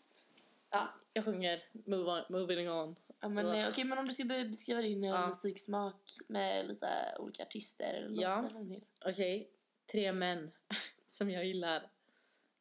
Ja, 0.70 0.94
jag 1.12 1.24
sjunger 1.24 1.62
move 1.87 2.11
on, 2.11 2.22
Moving 2.40 2.70
on. 2.70 2.96
Ja, 3.20 3.29
men, 3.29 3.46
eh, 3.46 3.68
okej, 3.68 3.85
men 3.85 3.98
om 3.98 4.07
du 4.07 4.12
ska 4.12 4.24
be- 4.24 4.44
beskriva 4.44 4.81
din 4.83 5.05
eh, 5.05 5.11
Ja. 5.11 5.27
musiksmak 5.27 6.12
med 6.29 6.66
lite 6.68 6.88
olika 7.18 7.42
artister 7.42 7.94
eller 7.94 8.22
Ja. 8.22 8.37
låtar 8.37 8.48
eller 8.48 8.53
någonting. 8.61 8.85
Okej, 9.07 9.50
tre 9.92 10.12
män 10.12 10.50
som 11.07 11.31
jag 11.31 11.44
gillar. 11.46 11.90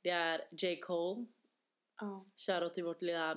Det 0.02 0.10
är 0.10 0.42
J. 0.52 0.76
Cole. 0.80 1.26
Ja. 2.00 2.26
Shoutout 2.38 2.74
till 2.74 2.84
vårt 2.84 3.02
lilla 3.02 3.36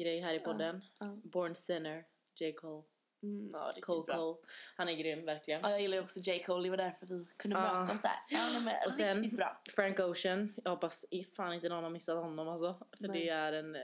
musikgrej 0.00 0.20
här 0.20 0.34
i 0.34 0.38
podden. 0.40 0.84
Born 1.24 1.54
Sinner, 1.54 2.04
J. 2.40 2.52
Cole. 2.52 2.82
Mm, 3.22 3.50
ja, 3.52 3.66
riktigt 3.68 3.84
Cole 3.84 4.04
bra. 4.04 4.16
Cole. 4.16 4.38
Han 4.76 4.88
är 4.88 4.92
grym 4.94 5.24
verkligen. 5.24 5.60
Ja, 5.62 5.70
jag 5.70 5.80
gillar 5.80 6.00
också 6.00 6.20
J. 6.20 6.42
Cole, 6.46 6.62
det 6.62 6.70
var 6.70 6.76
därför 6.76 7.06
vi 7.06 7.24
kunde 7.36 7.56
Ja. 7.58 7.80
mötas 7.80 8.02
där. 8.02 8.12
Ja, 8.30 8.60
men, 8.60 8.76
Och 8.86 8.92
sen- 8.92 9.14
riktigt 9.20 9.36
bra. 9.36 9.60
Frank 9.74 9.98
Ocean. 10.00 10.54
Jag 10.64 10.70
hoppas 10.70 11.04
fan 11.36 11.52
inte 11.52 11.68
någon 11.68 11.82
har 11.84 11.90
missat 11.90 12.16
honom 12.16 12.48
alltså. 12.48 12.86
För 12.98 13.08
Nej. 13.08 13.20
det 13.20 13.28
är 13.28 13.52
en... 13.52 13.76
eh, 13.76 13.82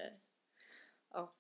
Ja, 1.13 1.35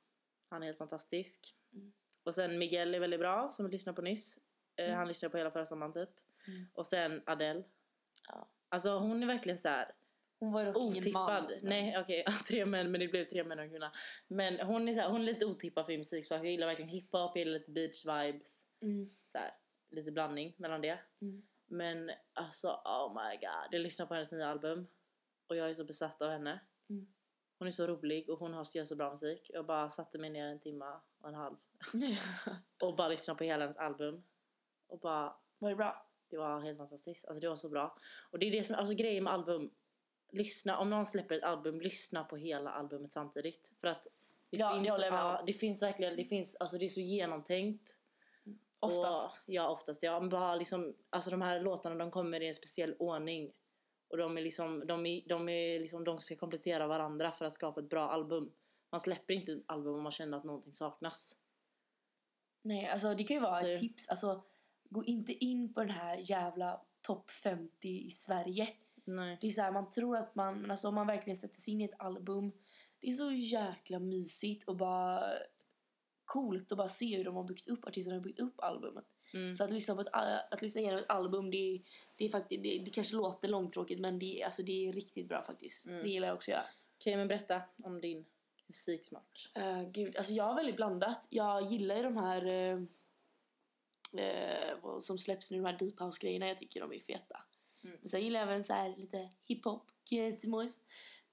han 0.48 0.62
är 0.62 0.66
helt 0.66 0.78
fantastisk. 0.78 1.54
Mm. 1.72 1.92
Och 2.24 2.34
sen 2.34 2.58
Miguel 2.58 2.94
är 2.94 3.00
väldigt 3.00 3.20
bra, 3.20 3.48
som 3.50 3.64
vi 3.66 3.72
lyssnade 3.72 3.96
på 3.96 4.02
nyss. 4.02 4.38
Eh, 4.38 4.84
Mm. 4.86 4.96
Han 4.98 5.08
lyssnade 5.08 5.30
på 5.30 5.38
hela 5.38 5.50
förra 5.50 5.66
sommaren 5.66 5.92
typ. 5.92 6.10
Mm. 6.48 6.66
Och 6.74 6.86
sen 6.86 7.22
Adele. 7.26 7.64
Ja. 8.28 8.48
Alltså 8.68 8.90
hon 8.98 9.22
är 9.22 9.26
verkligen 9.26 9.58
så 9.58 9.68
här 9.68 9.92
Hon 10.40 10.52
var 10.52 10.60
ingen 10.60 10.72
man. 10.74 10.88
otippad. 10.88 11.52
Nej 11.62 11.98
okej, 11.98 12.24
tre 12.48 12.66
män 12.66 12.90
men 12.90 13.00
det 13.00 13.08
blev 13.08 13.24
tre 13.24 13.44
män 13.44 13.58
och 13.58 13.64
en 13.64 13.70
kvinna. 13.70 13.92
Men 14.28 14.60
hon 14.60 14.88
är, 14.88 14.92
så 14.92 15.00
här, 15.00 15.08
hon 15.08 15.20
är 15.20 15.24
lite 15.24 15.46
otippad 15.46 15.86
för 15.86 15.98
musiksmak. 15.98 16.40
Jag 16.40 16.50
gillar 16.50 16.66
verkligen 16.66 16.88
hiphop, 16.88 17.30
jag 17.34 17.38
gillar 17.38 17.52
lite 17.52 17.70
beach 17.70 18.04
vibes. 18.04 18.66
Mm. 18.82 19.10
Så 19.32 19.38
här, 19.38 19.50
lite 19.90 20.12
blandning 20.12 20.54
mellan 20.58 20.80
det. 20.80 20.98
Mm. 21.22 21.42
Men 21.66 22.10
alltså 22.32 22.68
oh 22.68 23.14
my 23.14 23.36
god. 23.36 23.68
Jag 23.70 23.80
lyssnar 23.80 24.06
på 24.06 24.14
hennes 24.14 24.32
nya 24.32 24.48
album. 24.48 24.86
Och 25.48 25.56
jag 25.56 25.70
är 25.70 25.74
så 25.74 25.84
besatt 25.84 26.22
av 26.22 26.30
henne. 26.30 26.60
Mm. 26.90 27.06
Hon 27.58 27.68
är 27.68 27.72
så 27.72 27.86
rolig 27.86 28.30
och 28.30 28.38
hon 28.38 28.54
har 28.54 28.84
så 28.84 28.96
bra 28.96 29.10
musik. 29.10 29.50
Jag 29.54 29.66
bara 29.66 29.88
satte 29.90 30.18
mig 30.18 30.30
ner 30.30 30.46
en 30.46 30.60
timme 30.60 31.00
och 31.20 31.28
en 31.28 31.34
halv. 31.34 31.56
Och 32.82 32.96
bara 32.96 33.08
lyssnade 33.08 33.38
på 33.38 33.44
hela 33.44 33.64
hennes 33.64 33.76
album. 33.76 34.24
Och 34.88 35.00
bara 35.00 35.36
var 35.58 35.70
det 35.70 35.76
bra? 35.76 36.06
det 36.30 36.36
var 36.36 36.60
helt 36.60 36.78
fantastiskt. 36.78 37.24
Alltså 37.24 37.40
det 37.40 37.48
var 37.48 37.56
så 37.56 37.68
bra. 37.68 37.96
Och 38.30 38.38
det 38.38 38.46
är 38.46 38.50
det 38.50 38.62
som 38.62 38.76
alltså 38.76 38.94
grejen 38.94 39.24
med 39.24 39.32
album. 39.32 39.70
Lyssna, 40.30 40.78
om 40.78 40.90
någon 40.90 41.06
släpper 41.06 41.34
ett 41.34 41.42
album, 41.42 41.80
lyssna 41.80 42.24
på 42.24 42.36
hela 42.36 42.70
albumet 42.70 43.12
samtidigt. 43.12 43.72
För 43.80 43.88
att 43.88 44.06
det, 44.50 44.58
Ja, 44.58 44.74
finns, 44.74 44.88
ja, 44.88 45.42
det 45.46 45.52
finns 45.52 45.82
verkligen, 45.82 46.16
det 46.16 46.24
finns, 46.24 46.56
alltså 46.56 46.78
det 46.78 46.84
är 46.84 46.88
så 46.88 47.00
genomtänkt. 47.00 47.96
Oftast. 48.80 49.42
Och, 49.48 49.54
ja, 49.54 49.70
oftast. 49.70 50.02
Ja, 50.02 50.20
bara 50.20 50.54
liksom, 50.54 50.96
alltså 51.10 51.30
de 51.30 51.42
här 51.42 51.60
låtarna 51.60 51.94
de 51.96 52.10
kommer 52.10 52.42
i 52.42 52.48
en 52.48 52.54
speciell 52.54 52.94
ordning. 52.98 53.52
Och 54.08 54.16
de 54.16 54.38
är 54.38 54.42
liksom, 54.42 54.86
de 54.86 55.06
är, 55.06 55.28
de 55.28 55.48
är 55.48 55.80
liksom, 55.80 56.04
de 56.04 56.18
ska 56.18 56.36
komplettera 56.36 56.86
varandra 56.86 57.30
för 57.30 57.44
att 57.44 57.52
skapa 57.52 57.80
ett 57.80 57.88
bra 57.88 58.08
album. 58.08 58.52
Man 58.90 59.00
släpper 59.00 59.34
inte 59.34 59.52
ett 59.52 59.62
album 59.66 59.94
om 59.94 60.02
man 60.02 60.12
känner 60.12 60.38
att 60.38 60.44
någonting 60.44 60.72
saknas. 60.72 61.36
Nej, 62.62 62.88
alltså 62.88 63.14
det 63.14 63.24
kan 63.24 63.36
ju 63.36 63.42
vara 63.42 63.60
ett 63.60 63.80
tips. 63.80 64.08
Alltså, 64.08 64.44
gå 64.90 65.04
inte 65.04 65.32
in 65.32 65.74
på 65.74 65.80
den 65.80 65.90
här 65.90 66.30
jävla 66.30 66.80
topp 67.00 67.30
50 67.30 67.88
i 67.88 68.10
Sverige. 68.10 68.68
Nej. 69.06 69.38
Det 69.40 69.46
är 69.46 69.50
så 69.50 69.60
här, 69.60 69.72
man 69.72 69.90
tror 69.90 70.16
att 70.16 70.34
man, 70.34 70.60
men 70.60 70.70
alltså 70.70 70.88
om 70.88 70.94
man 70.94 71.06
verkligen 71.06 71.36
sätter 71.36 71.60
sig 71.60 71.74
in 71.74 71.80
i 71.80 71.84
ett 71.84 72.00
album. 72.00 72.52
Det 72.98 73.06
är 73.08 73.12
så 73.12 73.32
jäkla 73.32 73.98
mysigt 73.98 74.68
och 74.68 74.76
bara 74.76 75.22
coolt 76.24 76.72
att 76.72 76.78
bara 76.78 76.88
se 76.88 77.16
hur 77.16 77.24
de 77.24 77.36
har 77.36 77.44
byggt 77.44 77.68
upp, 77.68 77.84
artisterna 77.84 78.16
har 78.16 78.22
byggt 78.22 78.40
upp 78.40 78.60
albumen. 78.60 79.04
Mm. 79.34 79.54
Så 79.54 79.64
att 79.64 79.70
lyssna, 79.70 79.94
på 79.94 80.00
ett, 80.00 80.08
att 80.50 80.62
lyssna 80.62 80.80
igenom 80.80 80.98
ett 81.00 81.10
album, 81.10 81.50
det, 81.50 81.56
är- 81.56 81.82
det, 82.16 82.24
är 82.24 82.28
faktiskt, 82.28 82.62
det, 82.62 82.78
det 82.84 82.90
kanske 82.90 83.16
låter 83.16 83.48
långtråkigt 83.48 84.00
men 84.00 84.18
det, 84.18 84.40
är- 84.40 84.44
alltså, 84.44 84.62
det 84.62 84.88
är 84.88 84.92
riktigt 84.92 85.28
bra 85.28 85.42
faktiskt. 85.42 85.86
Mm. 85.86 86.02
Det 86.02 86.08
gillar 86.08 86.28
jag 86.28 86.34
också 86.34 86.50
att 86.50 86.54
göra. 86.56 86.64
Okej, 86.98 87.16
men 87.16 87.28
berätta 87.28 87.62
om 87.82 88.00
din 88.00 88.24
musiksmak. 88.66 89.48
Uh, 89.58 89.90
gud, 89.90 90.16
alltså 90.16 90.32
jag 90.32 90.44
har 90.44 90.54
väldigt 90.54 90.76
blandat. 90.76 91.26
Jag 91.30 91.62
gillar 91.72 91.96
ju 91.96 92.02
de 92.02 92.16
här 92.16 92.46
eh, 92.46 92.80
vad 94.82 95.02
som 95.02 95.18
släpps 95.18 95.50
nu, 95.50 95.56
de 95.56 95.64
här 95.66 95.78
deep 95.78 96.00
house-grejerna. 96.00 96.48
Jag 96.48 96.58
tycker 96.58 96.80
de 96.80 96.92
är 96.92 96.98
feta. 97.00 97.42
Mm. 97.86 97.98
Sen 98.04 98.22
gillar 98.22 98.40
jag 98.40 98.48
även 98.48 98.64
så 98.64 98.72
här 98.72 98.96
lite 98.96 99.30
hiphop, 99.44 99.90
Kinesimos. 100.04 100.80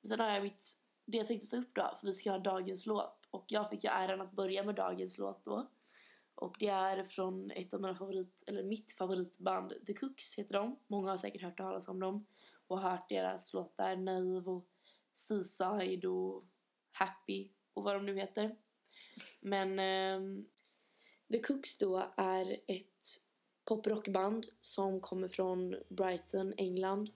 Men 0.02 0.10
sen 0.10 0.20
har 0.20 0.30
jag 0.30 0.44
mitt, 0.44 0.78
det 1.06 1.18
jag 1.18 1.28
tänkte 1.28 1.48
ta 1.48 1.58
upp 1.58 1.76
då, 1.76 1.82
för 2.00 2.08
vi 2.08 2.13
ska 2.13 2.32
ha 2.32 2.38
dagens 2.38 2.86
låt. 2.86 3.28
Och 3.32 3.46
jag 3.48 3.70
fick 3.70 3.84
ju 3.84 3.89
äran 3.89 4.22
att 4.22 4.32
börja 4.32 4.63
med 4.63 4.76
dagens 4.76 5.18
låt 5.18 5.46
då. 5.46 5.70
Och 6.36 6.56
det 6.60 6.68
är 6.68 7.04
från 7.04 7.52
ett 7.52 7.74
av 7.74 7.82
mina 7.82 7.96
favorit, 7.96 8.44
eller 8.48 8.63
mitt 8.63 8.92
favoritband, 8.92 9.74
The 9.86 9.94
Cooks 9.94 10.36
heter 10.36 10.54
de. 10.54 10.80
Många 10.88 11.10
har 11.10 11.18
säkert 11.18 11.42
hört 11.42 11.58
talas 11.58 11.88
om 11.88 12.00
dem. 12.00 12.26
Och 12.68 12.80
hört 12.80 13.10
deras 13.10 13.54
låtar 13.54 13.96
Naive 13.96 14.52
och 14.52 14.68
Seaside 15.13 16.06
och 16.06 16.44
Happy 16.92 17.50
och 17.74 17.84
vad 17.84 17.96
de 17.96 18.06
nu 18.06 18.16
heter. 18.16 18.56
Men 19.39 19.80
um, 20.20 20.46
The 21.32 21.39
Cooks 21.39 21.78
då 21.78 22.04
är 22.18 22.52
ett 22.68 23.20
poprockband 23.65 24.45
som 24.62 24.99
kommer 24.99 25.28
från 25.28 25.76
Brighton, 25.89 26.54
England. 26.58 27.10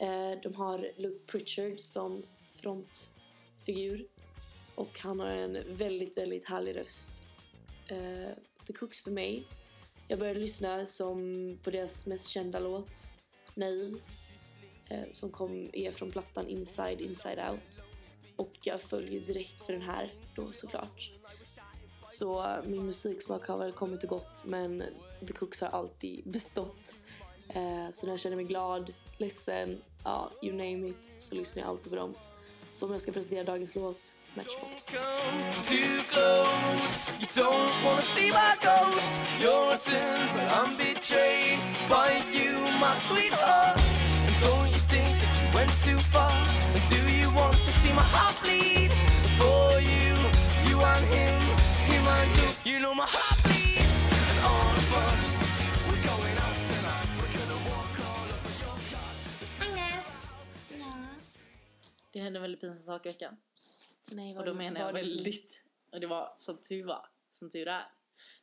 Eh, 0.00 0.40
de 0.42 0.54
har 0.54 0.92
Luke 0.96 1.26
Pritchard 1.26 1.80
som 1.80 2.22
frontfigur 2.54 4.06
och 4.74 4.98
han 4.98 5.20
har 5.20 5.26
en 5.26 5.58
väldigt, 5.68 6.18
väldigt 6.18 6.48
härlig 6.48 6.76
röst. 6.76 7.22
Eh, 7.88 8.32
The 8.66 8.72
Cooks 8.72 9.02
för 9.02 9.10
mig. 9.10 9.46
Jag 10.08 10.18
började 10.18 10.40
lyssna 10.40 10.84
som 10.84 11.58
på 11.62 11.70
deras 11.70 12.06
mest 12.06 12.28
kända 12.28 12.58
låt, 12.58 13.12
Nail 13.54 14.00
eh, 14.88 15.10
som 15.12 15.30
kom, 15.30 15.70
är 15.72 15.92
från 15.92 16.10
plattan 16.10 16.48
Inside 16.48 17.00
Inside 17.00 17.38
Out. 17.50 17.82
Och 18.36 18.52
jag 18.62 18.80
följer 18.80 19.20
direkt 19.20 19.62
för 19.62 19.72
den 19.72 19.82
här 19.82 20.14
då 20.34 20.52
såklart. 20.52 21.12
Så 22.10 22.46
min 22.66 22.86
musiksmak 22.86 23.46
har 23.46 23.58
väl 23.58 23.72
kommit 23.72 24.02
och 24.02 24.08
gått 24.08 24.44
men 24.44 24.82
The 25.26 25.32
Cooks 25.32 25.60
har 25.60 25.68
alltid 25.68 26.22
bestått. 26.24 26.94
Eh, 27.48 27.90
så 27.92 28.06
när 28.06 28.12
jag 28.12 28.20
känner 28.20 28.36
mig 28.36 28.44
glad, 28.44 28.92
ledsen, 29.18 29.82
ja, 30.04 30.30
you 30.42 30.52
name 30.52 30.88
it, 30.88 31.10
så 31.16 31.34
lyssnar 31.34 31.62
jag 31.62 31.70
alltid 31.70 31.90
på 31.90 31.96
dem. 31.96 32.14
Så 32.72 32.86
om 32.86 32.92
jag 32.92 33.00
ska 33.00 33.12
presentera 33.12 33.44
dagens 33.44 33.74
låt, 33.74 34.16
Matchbox. 34.34 34.90
Come 34.90 35.54
too 35.64 36.02
close. 36.08 37.06
You 37.20 37.26
don't 37.26 37.84
wanna 37.84 38.02
see 38.02 38.30
Det 62.20 62.24
hände 62.24 62.40
väldigt 62.40 62.60
pinsamma 62.60 62.82
saker 62.82 63.10
i 63.10 63.12
veckan. 63.12 63.36
Nej, 64.10 64.38
Och 64.38 64.44
då 64.44 64.54
menar 64.54 64.80
jag 64.80 64.92
väldigt. 64.92 65.64
Och 65.92 66.00
det 66.00 66.06
var 66.06 66.32
som 66.36 66.56
tur 66.56 66.84
var. 66.84 67.06
Som 67.32 67.50
tur 67.50 67.68
är. 67.68 67.84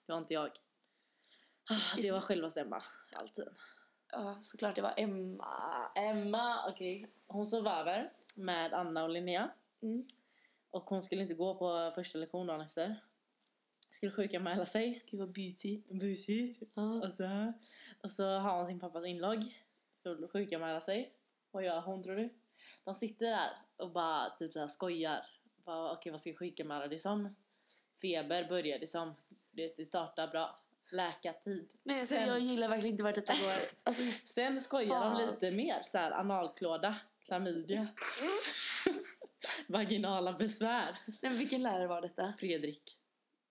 Det 0.05 0.11
var 0.11 0.17
inte 0.17 0.33
jag. 0.33 0.51
Ah, 1.69 1.97
Det 2.01 2.11
var 2.11 2.19
själva 2.19 2.49
Emma. 2.55 2.83
Alltid. 3.13 3.45
Ja, 4.11 4.39
såklart 4.41 4.75
det 4.75 4.81
var 4.81 4.93
Emma. 4.97 5.91
Emma, 5.95 6.69
okej. 6.69 7.11
Hon 7.27 7.45
sov 7.45 7.67
över 7.67 8.13
med 8.35 8.73
Anna 8.73 9.03
och 9.03 9.09
Linnea. 9.09 9.49
Mm. 9.81 10.05
Och 10.71 10.83
hon 10.83 11.01
skulle 11.01 11.21
inte 11.21 11.33
gå 11.33 11.55
på 11.55 11.91
första 11.95 12.17
lektionen 12.17 12.47
dagen 12.47 12.61
efter. 12.61 13.03
Skulle 13.89 14.11
sjukanmäla 14.11 14.65
sig. 14.65 15.03
Gud 15.11 15.19
vad 15.19 15.31
busigt. 15.31 15.91
Busigt. 15.91 16.63
Ja. 16.73 17.01
Och 17.05 17.11
så, 17.11 17.53
och 18.03 18.09
så 18.09 18.29
har 18.29 18.55
hon 18.55 18.65
sin 18.65 18.79
pappas 18.79 19.05
inlogg 19.05 19.43
för 20.03 20.23
att 20.23 20.31
sjukanmäla 20.31 20.81
sig. 20.81 21.13
Vad 21.51 21.63
gör 21.63 21.81
hon 21.81 22.03
tror 22.03 22.15
du? 22.15 22.29
De 22.87 22.93
sitter 22.93 23.25
där 23.25 23.49
och 23.77 23.91
bara 23.91 24.29
typ 24.29 24.53
så 24.53 24.59
här 24.59 24.67
skojar. 24.67 25.25
Bara, 25.65 25.91
Okej 25.91 26.11
vad 26.11 26.21
ska 26.21 26.29
jag 26.29 26.39
sjukanmäla 26.39 26.87
dig 26.87 26.99
som? 26.99 27.35
Feber 28.01 28.49
börjar 28.49 28.79
det 28.79 28.87
som. 28.87 29.15
Det 29.51 29.77
det 29.77 29.85
startar 29.85 30.27
bra. 30.27 30.59
Läkartid. 30.91 31.73
Nej, 31.83 31.99
alltså, 31.99 32.15
sen, 32.15 32.27
jag 32.27 32.39
gillar 32.39 32.67
verkligen 32.67 32.91
inte 32.91 33.03
vart 33.03 33.15
detta 33.15 33.33
går. 33.33 33.53
Alltså, 33.83 34.03
sen 34.25 34.61
skojar 34.61 34.87
Fan. 34.87 35.17
de 35.17 35.25
lite 35.25 35.51
mer 35.51 35.79
så 35.83 35.97
här 35.97 36.11
analklåda, 36.11 36.95
klamydia. 37.25 37.87
Vaginala 39.67 40.33
besvär. 40.33 40.95
nej, 41.21 41.37
vilken 41.37 41.63
lärare 41.63 41.87
var 41.87 42.01
detta? 42.01 42.33
Fredrik. 42.39 42.97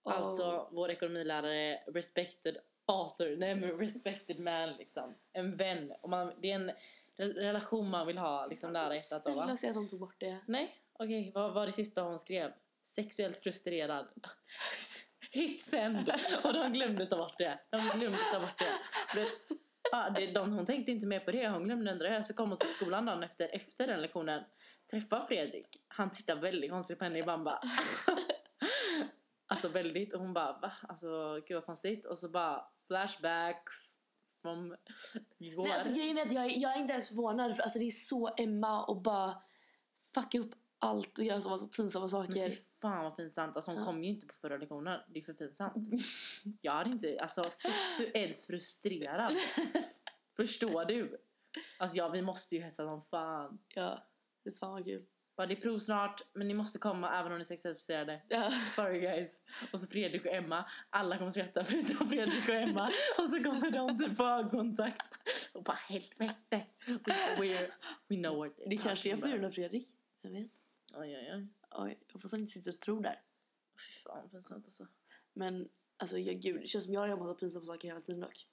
Åh. 0.02 0.12
Alltså 0.12 0.68
vår 0.72 0.90
ekonomilärare, 0.90 1.82
respected 1.86 2.56
author, 2.86 3.36
nej 3.36 3.54
men 3.54 3.78
respected 3.78 4.40
man 4.40 4.72
liksom. 4.72 5.14
En 5.32 5.50
vän. 5.50 5.92
Och 6.00 6.10
man, 6.10 6.32
det 6.42 6.50
är 6.50 6.54
en 6.54 6.70
relation 7.18 7.90
man 7.90 8.06
vill 8.06 8.18
ha 8.18 8.46
liksom 8.46 8.74
hjärtat 8.74 9.26
av 9.26 9.34
va? 9.34 9.42
Snälla 9.42 9.56
säg 9.56 9.68
att 9.68 9.74
de 9.74 9.88
tog 9.88 10.00
bort 10.00 10.20
det. 10.20 10.38
Nej, 10.46 10.74
okej, 10.92 11.32
vad 11.34 11.54
var 11.54 11.66
det 11.66 11.72
sista 11.72 12.02
hon 12.02 12.18
skrev? 12.18 12.52
Sexuellt 12.84 13.38
frustrerad. 13.38 14.08
Hit 15.30 15.64
send! 15.64 16.12
Och 16.44 16.52
de 16.52 16.72
glömde 16.72 17.06
ta 17.06 17.16
bort 17.16 17.38
det. 17.38 17.58
De 17.70 17.98
glömde 17.98 18.18
ta 18.32 18.40
bort 18.40 18.58
det. 18.58 19.20
Vet, 19.20 19.28
ja, 19.92 20.10
det 20.16 20.26
de, 20.26 20.52
hon 20.52 20.66
tänkte 20.66 20.92
inte 20.92 21.06
mer 21.06 21.20
på 21.20 21.30
det. 21.30 21.48
Hon 21.48 21.64
glömde 21.64 21.90
ändra 21.90 22.08
det. 22.08 22.22
Så 22.22 22.34
kom 22.34 22.48
hon 22.48 22.58
till 22.58 22.72
skolan 22.72 23.06
dagen 23.06 23.22
efter, 23.22 23.48
efter 23.52 23.86
den 23.86 24.02
lektionen. 24.02 24.42
Träffar 24.90 25.20
Fredrik. 25.20 25.82
Han 25.88 26.10
tittar 26.10 26.36
väldigt 26.36 26.70
konstigt 26.70 26.98
på 26.98 27.04
henne 27.04 27.18
i 27.18 27.22
bamba. 27.22 27.60
Alltså 29.48 29.68
väldigt. 29.68 30.12
Och 30.12 30.20
hon 30.20 30.32
bara, 30.32 30.58
va? 30.62 30.72
Alltså 30.82 31.40
gud 31.46 31.54
vad 31.54 31.64
konstigt. 31.64 32.06
Och 32.06 32.18
så 32.18 32.28
bara 32.28 32.64
flashbacks 32.86 33.95
från 34.46 34.76
igår. 35.38 35.62
Nej, 35.62 35.72
alltså, 35.72 35.92
grejen 35.92 36.18
är 36.18 36.22
att 36.26 36.32
jag, 36.32 36.44
är- 36.44 36.58
jag 36.60 36.76
är 36.76 36.80
inte 36.80 36.92
ens 36.92 37.08
förvånad. 37.08 37.56
För, 37.56 37.62
alltså, 37.62 37.78
det 37.78 37.84
är 37.86 37.90
så 37.90 38.28
Emma 38.36 38.84
och 38.84 39.02
bara 39.02 39.34
fucka 40.14 40.38
upp 40.38 40.54
allt 40.78 41.18
och 41.18 41.24
göra 41.24 41.40
så, 41.40 41.58
så 41.58 41.66
pinsamma 41.68 42.06
Men 42.12 42.26
fy 42.26 42.32
saker. 42.40 42.56
fan 42.80 43.04
vad 43.04 43.16
pinsamt. 43.16 43.56
Alltså 43.56 43.70
hon 43.70 43.80
Ja. 43.80 43.86
kom 43.86 44.04
ju 44.04 44.10
inte 44.10 44.26
på 44.26 44.34
förra 44.34 44.56
lektionen. 44.56 45.00
Det 45.08 45.18
är 45.18 45.22
för 45.24 45.32
pinsamt. 45.32 45.74
Jag 46.60 46.72
hade 46.72 46.90
inte, 46.90 47.18
alltså 47.20 47.44
sexuellt 47.44 48.38
frustrerad. 48.40 49.32
Förstår 50.36 50.84
du? 50.84 51.16
Alltså 51.78 51.96
ja, 51.96 52.08
vi 52.08 52.22
måste 52.22 52.56
ju 52.56 52.62
hetsa 52.62 52.84
som 52.84 53.02
fan. 53.02 53.58
Ja, 53.74 53.98
det 54.44 54.58
fan 54.58 54.70
vad 54.72 54.84
kul. 54.84 55.06
Bara, 55.36 55.46
det 55.46 55.54
är 55.54 55.60
prov 55.60 55.78
snart, 55.78 56.22
men 56.32 56.48
ni 56.48 56.54
måste 56.54 56.78
komma 56.78 57.18
även 57.18 57.32
om 57.32 57.38
ni 57.38 57.42
är 57.42 57.56
sexuellt. 57.56 58.22
Ja. 58.28 58.50
Sorry 58.74 59.00
guys. 59.00 59.40
Och 59.72 59.80
så 59.80 59.86
Fredrik 59.86 60.24
och 60.24 60.32
Emma. 60.32 60.64
Alla 60.90 61.18
kommer 61.18 61.30
skratta 61.30 61.64
förutom 61.64 62.08
Fredrik 62.08 62.48
och 62.48 62.54
Emma. 62.54 62.86
Och 63.18 63.24
så 63.24 63.44
kommer 63.44 63.70
de 63.70 63.98
typ 63.98 64.20
ögonkontakt. 64.20 65.18
Och 65.52 65.62
bara 65.62 65.78
helvete. 65.88 66.66
We, 67.38 67.70
we 68.08 68.16
know 68.16 68.36
what 68.36 68.56
they're 68.56 68.68
Det 68.68 68.76
kanske 68.76 69.10
är 69.10 69.16
på 69.16 69.26
grund 69.28 69.44
av 69.44 69.50
Fredrik. 69.50 69.86
Jag 70.22 70.30
vet. 70.30 70.50
Oj, 70.94 71.16
oj, 71.16 71.30
oj. 71.34 71.48
Oj, 71.70 71.98
hoppas 72.12 72.32
han 72.32 72.40
inte 72.40 72.52
sitter 72.52 72.70
och 72.70 72.80
tror 72.80 73.02
där. 73.02 73.20
Fy 73.76 73.92
fan 73.92 74.28
pinsamt 74.28 74.64
alltså. 74.64 74.86
Men 75.34 75.68
alltså, 75.96 76.18
jag, 76.18 76.40
gud, 76.40 76.60
det 76.60 76.66
känns 76.66 76.84
som 76.84 76.92
jag 76.92 77.08
gör 77.08 77.16
massa 77.16 77.34
pinsamma 77.34 77.66
saker 77.66 77.88
hela 77.88 78.00
tiden 78.00 78.20
dock. 78.20 78.46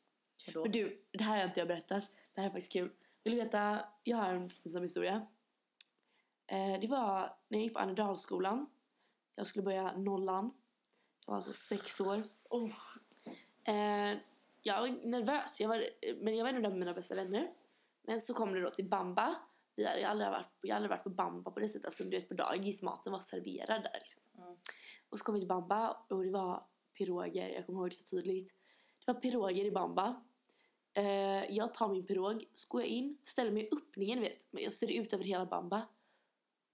Vadå? 0.45 0.61
Men 0.61 0.71
du, 0.71 1.05
det 1.13 1.23
här 1.23 1.37
har 1.37 1.43
inte 1.43 1.59
jag 1.59 1.67
berättat. 1.67 2.03
Det 2.33 2.41
här 2.41 2.47
är 2.47 2.51
faktiskt 2.51 2.71
kul. 2.71 2.91
Vill 3.23 3.33
du 3.33 3.43
veta? 3.43 3.79
Jag 4.03 4.17
har 4.17 4.33
en 4.33 4.49
pinsam 4.49 4.81
historia. 4.81 5.27
Eh, 6.47 6.79
det 6.81 6.87
var 6.87 7.19
när 7.47 7.57
jag 7.57 7.61
gick 7.61 7.73
på 7.73 7.79
Annedalsskolan. 7.79 8.65
Jag 9.35 9.47
skulle 9.47 9.63
börja 9.63 9.97
nollan. 9.97 10.51
Jag 11.25 11.31
var 11.31 11.35
alltså 11.37 11.53
sex 11.53 11.99
år. 12.01 12.23
Oh. 12.49 12.73
Jag 14.65 14.81
var 14.81 15.07
nervös, 15.09 15.61
jag 15.61 15.69
var, 15.69 15.83
men 16.21 16.37
jag 16.37 16.43
var 16.43 16.53
en 16.53 16.65
av 16.65 16.77
mina 16.77 16.93
bästa 16.93 17.15
vänner. 17.15 17.47
Men 18.07 18.21
så 18.21 18.33
kom 18.33 18.53
det 18.53 18.61
då 18.61 18.69
till 18.69 18.89
bamba. 18.89 19.35
Vi 19.75 19.85
hade, 19.85 19.99
jag, 19.99 20.09
aldrig 20.09 20.29
varit, 20.29 20.49
jag 20.61 20.69
har 20.69 20.75
aldrig 20.75 20.89
varit 20.89 21.03
på 21.03 21.09
bamba 21.09 21.51
på 21.51 21.59
det 21.59 21.67
sättet. 21.67 21.85
Alltså, 21.85 22.03
du 22.03 22.09
vet, 22.09 22.29
på 22.29 22.33
dagis, 22.33 22.83
maten 22.83 23.11
var 23.11 23.19
serverad 23.19 23.83
där. 23.83 23.99
Liksom. 23.99 24.21
Mm. 24.37 24.57
Och 25.09 25.17
så 25.17 25.23
kom 25.23 25.35
vi 25.35 25.41
till 25.41 25.47
bamba 25.47 26.05
och 26.09 26.23
det 26.23 26.31
var 26.31 26.63
piroger. 26.97 27.49
Jag 27.49 27.65
kommer 27.65 27.79
ihåg 27.79 27.89
det 27.89 27.95
så 27.95 28.15
tydligt. 28.15 28.53
Det 29.05 29.13
var 29.13 29.19
piroger 29.19 29.65
i 29.65 29.71
bamba. 29.71 30.23
Eh, 30.93 31.55
jag 31.55 31.73
tar 31.73 31.89
min 31.89 32.05
pirog, 32.05 32.45
så 32.53 32.67
går 32.69 32.81
jag 32.81 32.89
in, 32.89 33.17
ställer 33.23 33.51
mig 33.51 33.63
i 33.63 33.69
öppningen, 33.71 34.21
vet. 34.21 34.53
Men 34.53 34.63
jag 34.63 34.73
ser 34.73 34.91
ut 34.91 35.13
över 35.13 35.23
hela 35.23 35.45
bamba. 35.45 35.81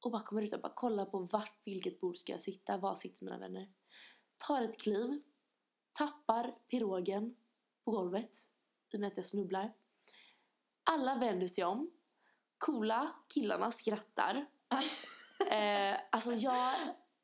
Och 0.01 0.11
bara 0.11 0.21
kommer 0.21 0.41
ut 0.41 0.53
och 0.53 0.61
bara 0.61 0.73
kollar 0.73 1.05
på 1.05 1.19
vart, 1.19 1.61
vilket 1.65 1.99
bord 1.99 2.15
ska 2.15 2.31
jag 2.31 2.41
sitta, 2.41 2.77
var 2.77 2.95
sitter 2.95 3.25
mina 3.25 3.37
vänner. 3.37 3.67
Tar 4.47 4.61
ett 4.61 4.79
kliv, 4.79 5.21
tappar 5.91 6.51
pirogen 6.71 7.35
på 7.85 7.91
golvet 7.91 8.37
i 8.93 8.95
och 8.95 8.99
med 8.99 9.07
att 9.07 9.17
jag 9.17 9.25
snubblar. 9.25 9.73
Alla 10.91 11.15
vänder 11.15 11.47
sig 11.47 11.63
om. 11.63 11.91
Coola 12.57 13.09
killarna 13.27 13.71
skrattar. 13.71 14.45
Eh, 15.51 15.97
alltså 16.11 16.33
jag, 16.33 16.73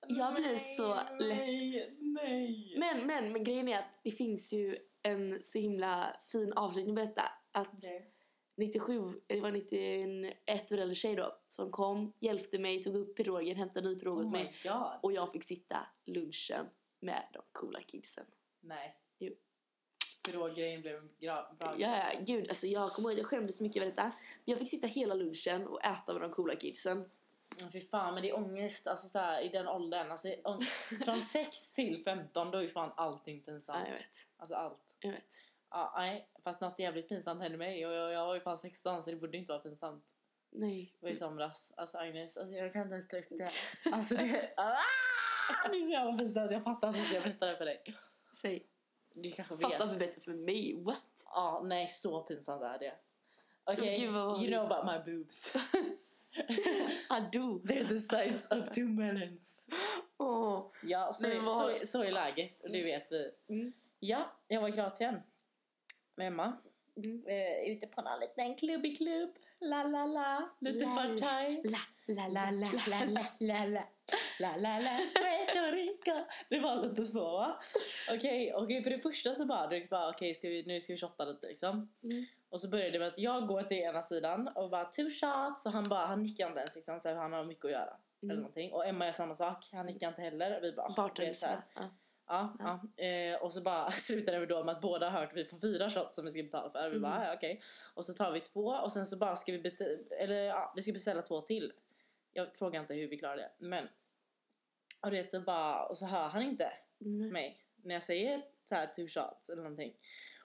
jag 0.07 0.35
blir 0.35 0.57
så 0.77 0.99
ledsen. 1.19 1.45
Nej, 1.45 1.97
nej. 1.99 2.75
Men, 2.77 3.07
men, 3.07 3.31
men 3.31 3.43
grejen 3.43 3.67
är 3.67 3.79
att 3.79 3.99
det 4.03 4.11
finns 4.11 4.53
ju 4.53 4.77
en 5.01 5.39
så 5.43 5.59
himla 5.59 6.15
fin 6.31 6.53
avslutning 6.53 6.95
på 6.95 7.01
detta. 7.01 7.23
Att 7.51 7.83
97, 8.57 9.21
det 9.27 9.41
var 9.41 9.51
91 9.51 10.71
år 10.71 10.77
äldre 10.77 10.95
tjej 10.95 11.15
då, 11.15 11.35
som 11.47 11.71
kom, 11.71 12.13
hjälpte 12.19 12.59
mig, 12.59 12.83
tog 12.83 12.95
upp 12.95 13.17
pirogen, 13.17 13.57
hämtade 13.57 13.89
ny 13.89 13.99
pirog 13.99 14.17
åt 14.17 14.25
Oh 14.25 14.31
mig. 14.31 14.53
god. 14.63 14.99
Och 15.03 15.11
jag 15.13 15.31
fick 15.31 15.43
sitta 15.43 15.77
lunchen 16.05 16.65
med 16.99 17.23
de 17.33 17.41
coola 17.51 17.79
kidsen. 17.79 18.25
Nej. 18.61 18.95
Jo. 19.19 19.33
Pirog-grejen 20.27 20.81
blev 20.81 20.95
en 20.95 21.09
bra 21.19 21.55
Ja, 21.77 21.97
ja, 22.13 22.19
gud, 22.19 22.49
alltså 22.49 22.67
jag 22.67 22.89
kommer 22.89 23.09
ihåg, 23.09 23.19
jag 23.19 23.25
skämdes 23.25 23.57
så 23.57 23.63
mycket 23.63 23.81
över 23.81 23.91
detta. 23.91 24.11
Jag 24.45 24.59
fick 24.59 24.69
sitta 24.69 24.87
hela 24.87 25.13
lunchen 25.13 25.67
och 25.67 25.85
äta 25.85 26.13
med 26.13 26.21
de 26.21 26.31
coola 26.31 26.55
kidsen. 26.55 27.09
Ja, 27.59 27.65
Fy 27.73 27.81
fan, 27.81 28.13
men 28.13 28.23
det 28.23 28.29
är 28.29 28.37
ångest 28.37 28.87
alltså, 28.87 29.07
så 29.07 29.19
här, 29.19 29.41
i 29.41 29.49
den 29.49 29.67
åldern. 29.67 30.11
Alltså, 30.11 30.27
från 31.05 31.21
6 31.33 31.71
till 31.71 32.03
15 32.03 32.51
då 32.51 32.57
är 32.57 32.61
ju 32.61 32.69
fan 32.69 32.91
allting 32.97 33.41
pinsamt. 33.41 33.79
Ja, 33.81 33.87
jag 33.91 33.97
vet. 33.97 34.27
Alltså 34.37 34.55
allt. 34.55 34.95
Jag 34.99 35.11
vet. 35.11 35.27
Ja, 35.75 35.93
nej, 35.97 36.27
fast 36.43 36.61
något 36.61 36.79
jävligt 36.79 37.09
pinsamt 37.09 37.41
hände 37.41 37.57
mig 37.57 37.85
och 37.85 37.93
jag, 37.93 38.13
jag 38.13 38.25
var 38.25 38.35
ju 38.35 38.41
fan 38.41 38.57
16 38.57 39.03
så 39.03 39.09
det 39.09 39.15
borde 39.15 39.37
inte 39.37 39.51
vara 39.51 39.61
pinsamt. 39.61 40.05
Nej. 40.51 40.93
Det 40.99 41.05
var 41.05 41.11
i 41.11 41.15
somras. 41.15 41.73
Alltså 41.77 41.97
Agnes, 41.97 42.37
alltså, 42.37 42.55
jag 42.55 42.73
kan 42.73 42.81
inte 42.81 42.93
ens 42.93 43.07
ta 43.07 43.17
upp 43.17 43.25
det. 43.29 43.49
Alltså 43.93 44.15
det, 44.15 44.53
ah, 44.57 44.75
det 45.71 45.77
är 45.77 45.81
så 45.81 45.91
jävla 45.91 46.17
pinsamt. 46.17 46.51
Jag 46.51 46.63
fattar 46.63 46.87
inte 46.87 47.01
att 47.01 47.13
jag 47.13 47.23
berättar 47.23 47.47
det 47.47 47.57
för 47.57 47.65
dig. 47.65 47.83
Säg. 48.35 48.65
Du 49.13 49.31
kanske 49.31 49.55
vet. 49.55 49.81
för 49.81 49.99
bättre 49.99 50.21
för 50.21 50.33
mig. 50.33 50.83
What? 50.83 51.09
Ja, 51.25 51.61
nej 51.65 51.87
så 51.87 52.21
pinsamt 52.21 52.63
är 52.63 52.79
det. 52.79 52.93
Okej, 53.63 54.07
var 54.07 54.43
you 54.43 54.47
know 54.47 54.71
about 54.71 55.05
my 55.05 55.13
boobs. 55.13 55.53
Ado. 57.09 57.59
They're 57.63 57.87
the 57.87 57.99
size 57.99 58.55
of 58.55 58.69
two 58.69 58.87
melons. 58.87 59.67
Åh. 60.17 60.71
Ja, 60.83 61.13
så, 61.13 61.27
Men 61.27 61.31
är, 61.31 61.79
så, 61.79 61.87
så 61.87 62.03
är 62.03 62.11
läget 62.11 62.61
och 62.61 62.71
det 62.71 62.83
vet 62.83 63.11
vi. 63.11 63.31
Mm. 63.49 63.73
Ja, 63.99 64.35
jag 64.47 64.61
var 64.61 64.69
i 64.69 64.71
Kroatien 64.71 65.21
med 66.15 66.27
Emma. 66.27 66.57
Mm. 67.05 67.23
Eh, 67.27 67.71
ute 67.71 67.87
på 67.87 68.01
någon 68.01 68.19
liten 68.19 68.55
klubbig 68.55 68.97
klubb. 68.97 69.35
La 69.59 69.83
la 69.83 70.05
la, 70.05 70.49
lite 70.59 70.85
partaj. 70.85 71.61
La, 71.63 71.77
la, 71.77 71.81
La 72.07 72.27
la 72.27 72.51
la 72.51 72.69
la 72.87 73.25
la 73.39 73.65
la 73.65 73.83
La 74.39 74.55
la 74.57 74.79
la 74.79 74.99
Puerto 75.15 75.75
Rico 75.75 76.25
Det 76.49 76.59
var 76.59 76.81
lite 76.83 77.05
så 77.05 77.31
va? 77.31 77.59
Okej, 78.11 78.53
okej 78.55 78.83
för 78.83 78.89
det 78.89 78.99
första 78.99 79.33
så 79.33 79.45
bara, 79.45 79.67
det 79.67 79.89
bara 79.89 80.09
okej 80.09 80.33
ska 80.33 80.49
vi, 80.49 80.63
nu 80.65 80.79
ska 80.79 80.93
vi 80.93 80.99
shotta 80.99 81.25
lite 81.25 81.47
liksom 81.47 81.93
Mm. 82.03 82.25
Och 82.49 82.61
så 82.61 82.67
började 82.67 82.91
det 82.91 82.99
med 82.99 83.07
att 83.07 83.17
jag 83.17 83.47
går 83.47 83.63
till 83.63 83.77
ena 83.77 84.01
sidan 84.01 84.47
och 84.47 84.69
bara 84.69 84.85
two 84.85 85.09
shots 85.09 85.65
och 85.65 85.71
han 85.71 85.83
bara, 85.83 86.05
han 86.05 86.23
nickar 86.23 86.47
inte 86.47 86.59
ens 86.59 86.75
liksom 86.75 86.99
så 86.99 87.09
här, 87.09 87.15
han 87.15 87.33
har 87.33 87.43
mycket 87.43 87.65
att 87.65 87.71
göra 87.71 87.97
Eller 88.23 88.35
någonting 88.35 88.71
och 88.71 88.87
Emma 88.87 89.05
gör 89.05 89.13
samma 89.13 89.35
sak, 89.35 89.69
han 89.71 89.85
nickar 89.85 90.07
inte 90.07 90.21
heller 90.21 90.57
och 90.57 90.63
vi 90.63 90.71
bara, 90.71 90.89
Bartender. 90.89 91.57
Ja. 92.27 92.55
Ja, 92.59 92.79
ja. 92.97 93.03
Eh, 93.03 93.41
och 93.43 93.51
så 93.51 93.61
bara 93.61 93.89
slutade 93.91 94.39
vi 94.39 94.45
då 94.45 94.63
med 94.63 94.75
att 94.75 94.81
båda 94.81 95.09
har 95.09 95.19
hört 95.19 95.31
att 95.31 95.37
vi 95.37 95.45
får 95.45 95.57
fyra 95.57 95.89
shots 95.89 96.15
som 96.15 96.25
vi 96.25 96.31
ska 96.31 96.43
betala 96.43 96.69
för. 96.69 96.89
Vi 96.89 96.99
bara, 96.99 97.25
ja, 97.25 97.33
okej. 97.33 97.61
Och 97.93 98.05
så 98.05 98.13
tar 98.13 98.31
vi 98.31 98.39
två 98.39 98.65
och 98.65 98.91
sen 98.91 99.05
så 99.05 99.17
bara 99.17 99.35
ska 99.35 99.51
vi 99.51 99.59
beställa, 99.59 99.97
eller 100.19 100.43
ja, 100.43 100.73
vi 100.75 100.81
ska 100.81 100.91
beställa 100.91 101.21
två 101.21 101.41
till. 101.41 101.73
Jag 102.33 102.55
frågar 102.55 102.81
inte 102.81 102.93
hur 102.93 103.07
vi 103.07 103.17
klarar 103.17 103.37
det, 103.37 103.51
men. 103.59 103.87
Och 105.01 105.11
det 105.11 105.29
så 105.29 105.39
bara, 105.39 105.85
och 105.85 105.97
så 105.97 106.05
hör 106.05 106.27
han 106.29 106.41
inte 106.43 106.71
Mm. 107.01 107.29
mig 107.29 107.61
när 107.83 107.95
jag 107.95 108.03
säger 108.03 108.41
så 108.63 108.75
här 108.75 108.87
two 108.87 109.07
shots 109.07 109.49
eller 109.49 109.61
någonting. 109.61 109.93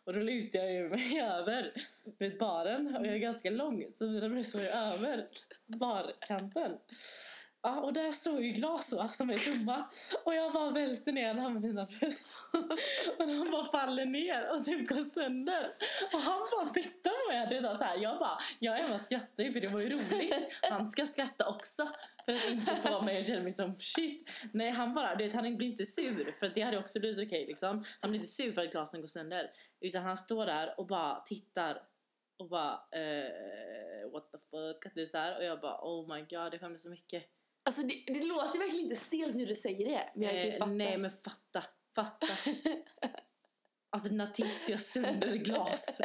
Och 0.04 0.12
då 0.12 0.20
lutar 0.20 0.58
jag 0.58 0.72
ju 0.72 0.88
mig 0.88 1.20
över 1.32 1.72
vid 2.18 2.38
baren 2.38 2.96
och 2.96 3.06
jag 3.06 3.14
är 3.14 3.18
ganska 3.18 3.50
lång 3.50 3.86
så 3.92 4.06
mina 4.06 4.28
bröst 4.28 4.54
var 4.54 4.62
ju 4.62 4.68
över 4.68 5.28
barkanten. 5.66 6.78
Ja, 7.62 7.80
och 7.80 7.92
där 7.92 8.10
står 8.10 8.40
ju 8.40 8.50
glas 8.50 8.92
va, 8.92 9.08
som 9.08 9.30
är 9.30 9.36
tomma. 9.36 9.84
Och 10.24 10.34
jag 10.34 10.52
bara 10.52 10.70
välter 10.70 11.12
ner 11.12 11.26
den 11.26 11.38
här 11.38 11.50
med 11.50 11.62
mina 11.62 11.84
bröst. 11.84 12.28
Och 13.18 13.26
de 13.26 13.50
bara 13.50 13.70
faller 13.70 14.06
ner 14.06 14.50
och 14.50 14.64
typ 14.64 14.88
går 14.88 15.04
sönder. 15.04 15.66
Och 16.12 16.20
han 16.20 16.40
bara 16.52 16.72
tittar 16.72 17.10
på 17.10 17.32
mig. 17.32 17.46
Det 17.50 17.56
är 17.68 17.74
så 17.74 17.84
här, 17.84 17.98
jag 17.98 18.18
bara, 18.18 18.38
jag 18.58 18.74
och 18.74 18.80
Emma 18.80 18.98
skrattar 18.98 19.44
ju 19.44 19.52
för 19.52 19.60
det 19.60 19.68
var 19.68 19.80
ju 19.80 19.88
roligt. 19.88 20.58
Han 20.62 20.84
ska 20.84 21.06
skratta 21.06 21.48
också. 21.48 21.88
För 22.24 22.32
att 22.32 22.50
inte 22.50 22.74
få 22.74 23.02
mig 23.02 23.18
att 23.18 23.26
känna 23.26 23.42
mig 23.42 23.52
som 23.52 23.78
shit. 23.78 24.30
Nej, 24.52 24.70
han 24.70 24.94
bara, 24.94 25.14
det, 25.14 25.34
han 25.34 25.56
blir 25.56 25.68
inte 25.68 25.86
sur. 25.86 26.34
För 26.38 26.46
att 26.46 26.54
det 26.54 26.60
hade 26.60 26.78
också 26.78 27.00
blivit 27.00 27.18
okej 27.18 27.26
okay, 27.26 27.46
liksom. 27.46 27.84
Han 28.00 28.10
blir 28.10 28.20
inte 28.20 28.32
sur 28.32 28.52
för 28.52 28.62
att 28.62 28.70
glasen 28.70 29.00
går 29.00 29.08
sönder. 29.08 29.50
Utan 29.80 30.02
han 30.02 30.16
står 30.16 30.46
där 30.46 30.74
och 30.80 30.86
bara 30.86 31.20
tittar. 31.20 31.82
Och 32.38 32.48
bara, 32.48 32.72
eh, 32.72 34.10
what 34.12 34.30
the 34.32 34.38
fuck. 34.38 34.94
Det 34.94 35.02
är 35.02 35.06
så 35.06 35.18
här. 35.18 35.38
Och 35.38 35.44
jag 35.44 35.60
bara, 35.60 35.78
oh 35.82 36.14
my 36.14 36.20
god, 36.20 36.54
jag 36.54 36.60
skämdes 36.60 36.82
så 36.82 36.90
mycket. 36.90 37.24
Alltså 37.70 37.82
det, 37.82 38.02
det 38.06 38.26
låter 38.26 38.58
verkligen 38.58 38.84
inte 38.84 38.96
stelt 38.96 39.36
när 39.36 39.46
du 39.46 39.54
säger 39.54 39.84
det. 39.84 40.10
Men 40.14 40.22
jag 40.22 40.32
kan 40.32 40.40
ju 40.40 40.48
Eh, 40.48 40.58
fatta. 40.58 40.70
Nej 40.70 40.98
men 40.98 41.10
fatta, 41.10 41.64
fatta. 41.94 42.26
alltså 43.90 44.12
gör 44.68 44.76
sönder 44.76 45.36
glas. 45.36 46.00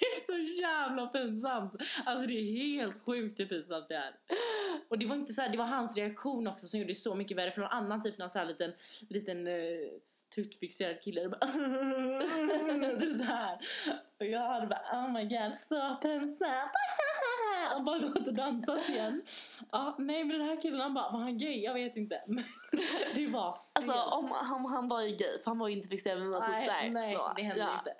det 0.00 0.06
är 0.06 0.26
så 0.26 0.62
jävla 0.62 1.06
pinsamt. 1.06 1.72
Alltså 2.04 2.26
det 2.26 2.34
är 2.34 2.52
helt 2.52 3.04
sjukt 3.04 3.40
hur 3.40 3.46
pinsamt 3.46 3.88
det 3.88 3.94
är. 3.94 4.14
Och 4.88 4.98
det 4.98 5.06
var 5.06 5.16
inte 5.16 5.32
så 5.32 5.42
här, 5.42 5.48
det 5.48 5.58
var 5.58 5.66
hans 5.66 5.96
reaktion 5.96 6.46
också 6.46 6.66
som 6.66 6.80
gjorde 6.80 6.92
det 6.92 6.98
så 6.98 7.14
mycket 7.14 7.36
värre. 7.36 7.50
För 7.50 7.60
någon 7.60 7.70
annan 7.70 8.02
typ 8.02 8.18
någon 8.18 8.30
så 8.30 8.38
här 8.38 8.46
liten, 8.46 8.72
liten 9.08 9.46
uh, 9.46 9.88
tuttfixerad 10.34 11.00
kille. 11.00 11.28
Bara, 11.28 11.46
du 12.98 13.10
så 13.10 13.24
här. 13.24 13.58
Och 14.20 14.26
jag 14.26 14.40
hade 14.40 14.66
bara 14.66 14.82
oh 14.92 15.12
my 15.12 15.24
god 15.24 15.54
så 15.54 15.96
pinsamt. 16.02 16.70
och 17.76 17.84
bara 17.84 17.98
gått 17.98 18.26
och 18.26 18.34
dansat 18.34 18.88
igen. 18.88 19.22
Ja, 19.72 19.94
nej 19.98 20.24
men 20.24 20.38
den 20.38 20.48
här 20.48 20.62
killen 20.62 20.80
han 20.80 20.94
bara, 20.94 21.10
var 21.10 21.20
han 21.20 21.38
gay? 21.38 21.62
Jag 21.62 21.74
vet 21.74 21.96
inte. 21.96 22.22
Men 22.26 22.44
det 23.14 23.26
var 23.26 23.56
stelt. 23.56 23.88
Alltså 23.88 24.16
om 24.16 24.30
han, 24.32 24.66
han 24.66 24.88
var 24.88 25.02
ju 25.02 25.16
gay 25.16 25.38
för 25.38 25.50
han 25.50 25.58
var 25.58 25.68
ju 25.68 25.74
inte 25.74 25.88
fixerad 25.88 26.18
med 26.18 26.26
mina 26.26 26.40
tuttar. 26.40 26.90
nej 26.90 27.16
så, 27.16 27.32
det 27.36 27.42
hände 27.42 27.62
ja. 27.62 27.78
inte. 27.78 27.94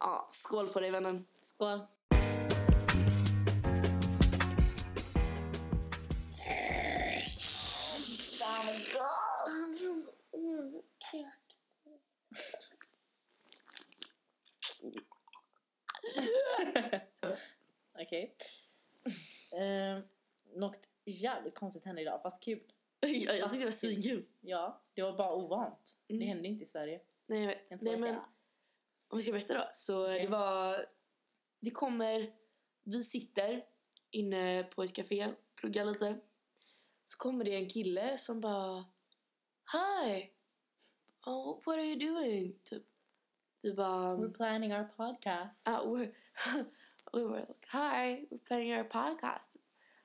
Ja, 0.00 0.26
skål 0.30 0.68
på 0.68 0.80
dig 0.80 0.90
vännen. 0.90 1.26
Skål. 1.40 1.80
Okej. 18.02 18.36
Eh, 19.56 19.98
något 20.56 20.88
jävligt 21.04 21.54
konstigt 21.54 21.84
hände 21.84 22.02
idag, 22.02 22.22
fast 22.22 22.42
kul. 22.42 22.60
jag, 23.00 23.12
jag 23.38 23.42
tyckte 23.42 23.58
det 23.58 23.64
var 23.64 23.72
svinkul. 23.72 24.26
Ja, 24.40 24.82
det 24.94 25.02
var 25.02 25.16
bara 25.16 25.34
ovant. 25.34 25.96
Det 26.06 26.14
Mm. 26.14 26.28
hände 26.28 26.48
inte 26.48 26.64
i 26.64 26.66
Sverige. 26.66 27.00
Nej 27.26 27.40
jag 27.40 27.46
vet. 27.48 27.82
Nej 27.82 27.98
men 27.98 28.14
om 29.08 29.18
vi 29.18 29.22
ska 29.22 29.32
berätta 29.32 29.54
då. 29.54 29.64
Så 29.72 30.02
Okej. 30.04 30.20
det 30.20 30.26
var, 30.28 30.76
det 31.60 31.70
kommer, 31.70 32.30
vi 32.84 33.04
sitter 33.04 33.64
inne 34.10 34.62
på 34.62 34.82
ett 34.82 34.92
café, 34.92 35.28
pluggar 35.56 35.84
lite. 35.84 36.20
Så 37.04 37.18
kommer 37.18 37.44
det 37.44 37.54
en 37.54 37.68
kille 37.68 38.18
som 38.18 38.40
bara 38.40 38.84
Hi! 39.72 40.30
Oh, 41.26 41.60
what 41.66 41.76
are 41.76 41.84
you 41.84 41.98
doing? 41.98 42.58
Typ. 42.64 42.82
Vi 43.62 43.72
bara 43.74 44.16
We're 44.16 44.34
planning 44.34 44.72
our 44.74 44.84
podcast. 44.84 45.68
uh, 45.68 45.74
we're, 45.74 46.12
we 47.14 47.22
were 47.24 47.36
like, 47.36 47.66
hi, 47.70 48.20
we're 48.30 48.38
planning 48.46 48.72
our 48.72 48.84
podcast. 48.84 49.56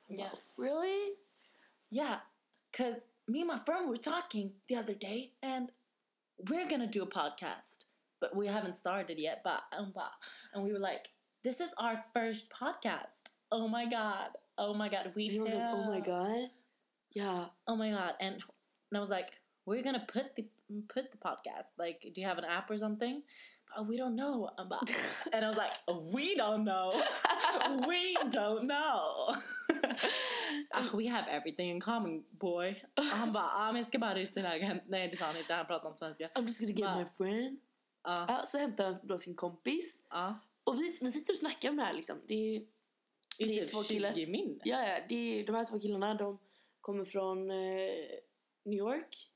I'm 0.09 0.17
Yeah. 0.17 0.25
like, 0.25 0.41
really? 0.57 1.13
Yeah, 1.89 2.19
because 2.71 3.05
me 3.27 3.41
and 3.41 3.47
my 3.47 3.57
friend 3.57 3.89
were 3.89 3.97
talking 3.97 4.53
the 4.67 4.75
other 4.75 4.93
day, 4.93 5.33
and 5.41 5.71
we're 6.49 6.67
gonna 6.69 6.87
do 6.87 7.03
a 7.03 7.07
podcast, 7.07 7.85
but 8.19 8.35
we 8.35 8.47
haven't 8.47 8.73
started 8.75 9.19
yet. 9.19 9.41
But 9.43 9.63
um, 9.77 9.91
but- 9.93 10.13
and 10.53 10.63
we 10.63 10.71
were 10.71 10.79
like, 10.79 11.09
this 11.43 11.59
is 11.59 11.71
our 11.77 11.97
first 12.13 12.49
podcast. 12.49 13.23
Oh 13.51 13.67
my 13.67 13.85
god! 13.85 14.29
Oh 14.57 14.73
my 14.73 14.89
god! 14.89 15.11
We 15.15 15.25
And 15.25 15.33
he 15.33 15.39
was 15.39 15.53
like, 15.53 15.63
oh 15.71 15.87
my 15.89 15.99
god. 16.01 16.49
Yeah. 17.11 17.45
Oh 17.67 17.75
my 17.75 17.89
god! 17.91 18.13
And 18.19 18.35
and 18.35 18.97
I 18.97 18.99
was 18.99 19.09
like, 19.09 19.31
we're 19.65 19.83
gonna 19.83 20.05
put 20.07 20.35
the 20.35 20.47
put 20.87 21.11
the 21.11 21.17
podcast. 21.17 21.69
Like, 21.77 22.01
do 22.13 22.21
you 22.21 22.27
have 22.27 22.37
an 22.37 22.45
app 22.45 22.69
or 22.69 22.77
something? 22.77 23.23
But 23.77 23.87
we 23.87 23.97
don't 23.97 24.15
know. 24.15 24.49
And 25.33 25.45
I 25.45 25.47
was 25.47 25.57
like, 25.57 25.71
we 26.13 26.35
don't 26.35 26.63
know. 26.65 26.93
we 27.87 28.15
don't 28.31 28.63
know. 28.67 29.33
Ah, 30.71 30.89
we 30.93 31.07
have 31.07 31.25
everything 31.29 31.69
in 31.69 31.81
common, 31.81 32.23
boy. 32.31 32.83
Och 32.97 33.03
han 33.03 33.31
bara, 33.31 33.43
ah, 33.53 33.65
men 33.65 33.75
jag 33.75 33.85
ska 33.85 33.99
bara 33.99 34.15
rusa 34.15 34.39
iväg. 34.39 34.81
Nej, 34.87 35.07
det 35.07 35.17
sa 35.17 35.25
han 35.25 35.37
inte. 35.37 35.53
Han 35.53 35.65
pratade 35.65 35.87
inte 35.87 35.99
svenska. 35.99 36.27
I'm 36.27 36.45
just 36.47 36.59
gonna 36.59 36.97
get 36.97 36.97
my 36.97 37.05
friend. 37.25 37.59
Ja, 38.03 38.41
så 38.45 38.57
hämtar 38.57 38.83
han 38.83 38.93
då 39.03 39.17
sin 39.17 39.35
kompis. 39.35 40.05
Ja. 40.09 40.39
Och 40.63 40.79
vi, 40.81 40.97
vi 41.01 41.11
sitter 41.11 41.33
och 41.33 41.37
snackar 41.37 41.69
om 41.69 41.75
det 41.77 41.83
här 41.83 41.93
liksom. 41.93 42.21
Det 42.27 42.55
är, 42.55 42.59
Det 43.37 43.45
Det 43.45 43.59
är 43.59 43.63
är 43.63 43.67
två 43.67 43.79
typ 43.79 43.87
killar. 43.87 44.13
20 44.13 44.27
min. 44.27 44.59
ja, 44.63 44.87
ja, 44.87 44.97
det 45.09 45.15
är, 45.39 45.45
de 45.45 45.55
här 45.55 45.65
två 45.65 45.79
killarna 45.79 46.13
de 46.13 46.39
kommer 46.81 47.03
från 47.05 47.51
eh, 47.51 47.55
New 48.65 48.79
York. 48.79 49.29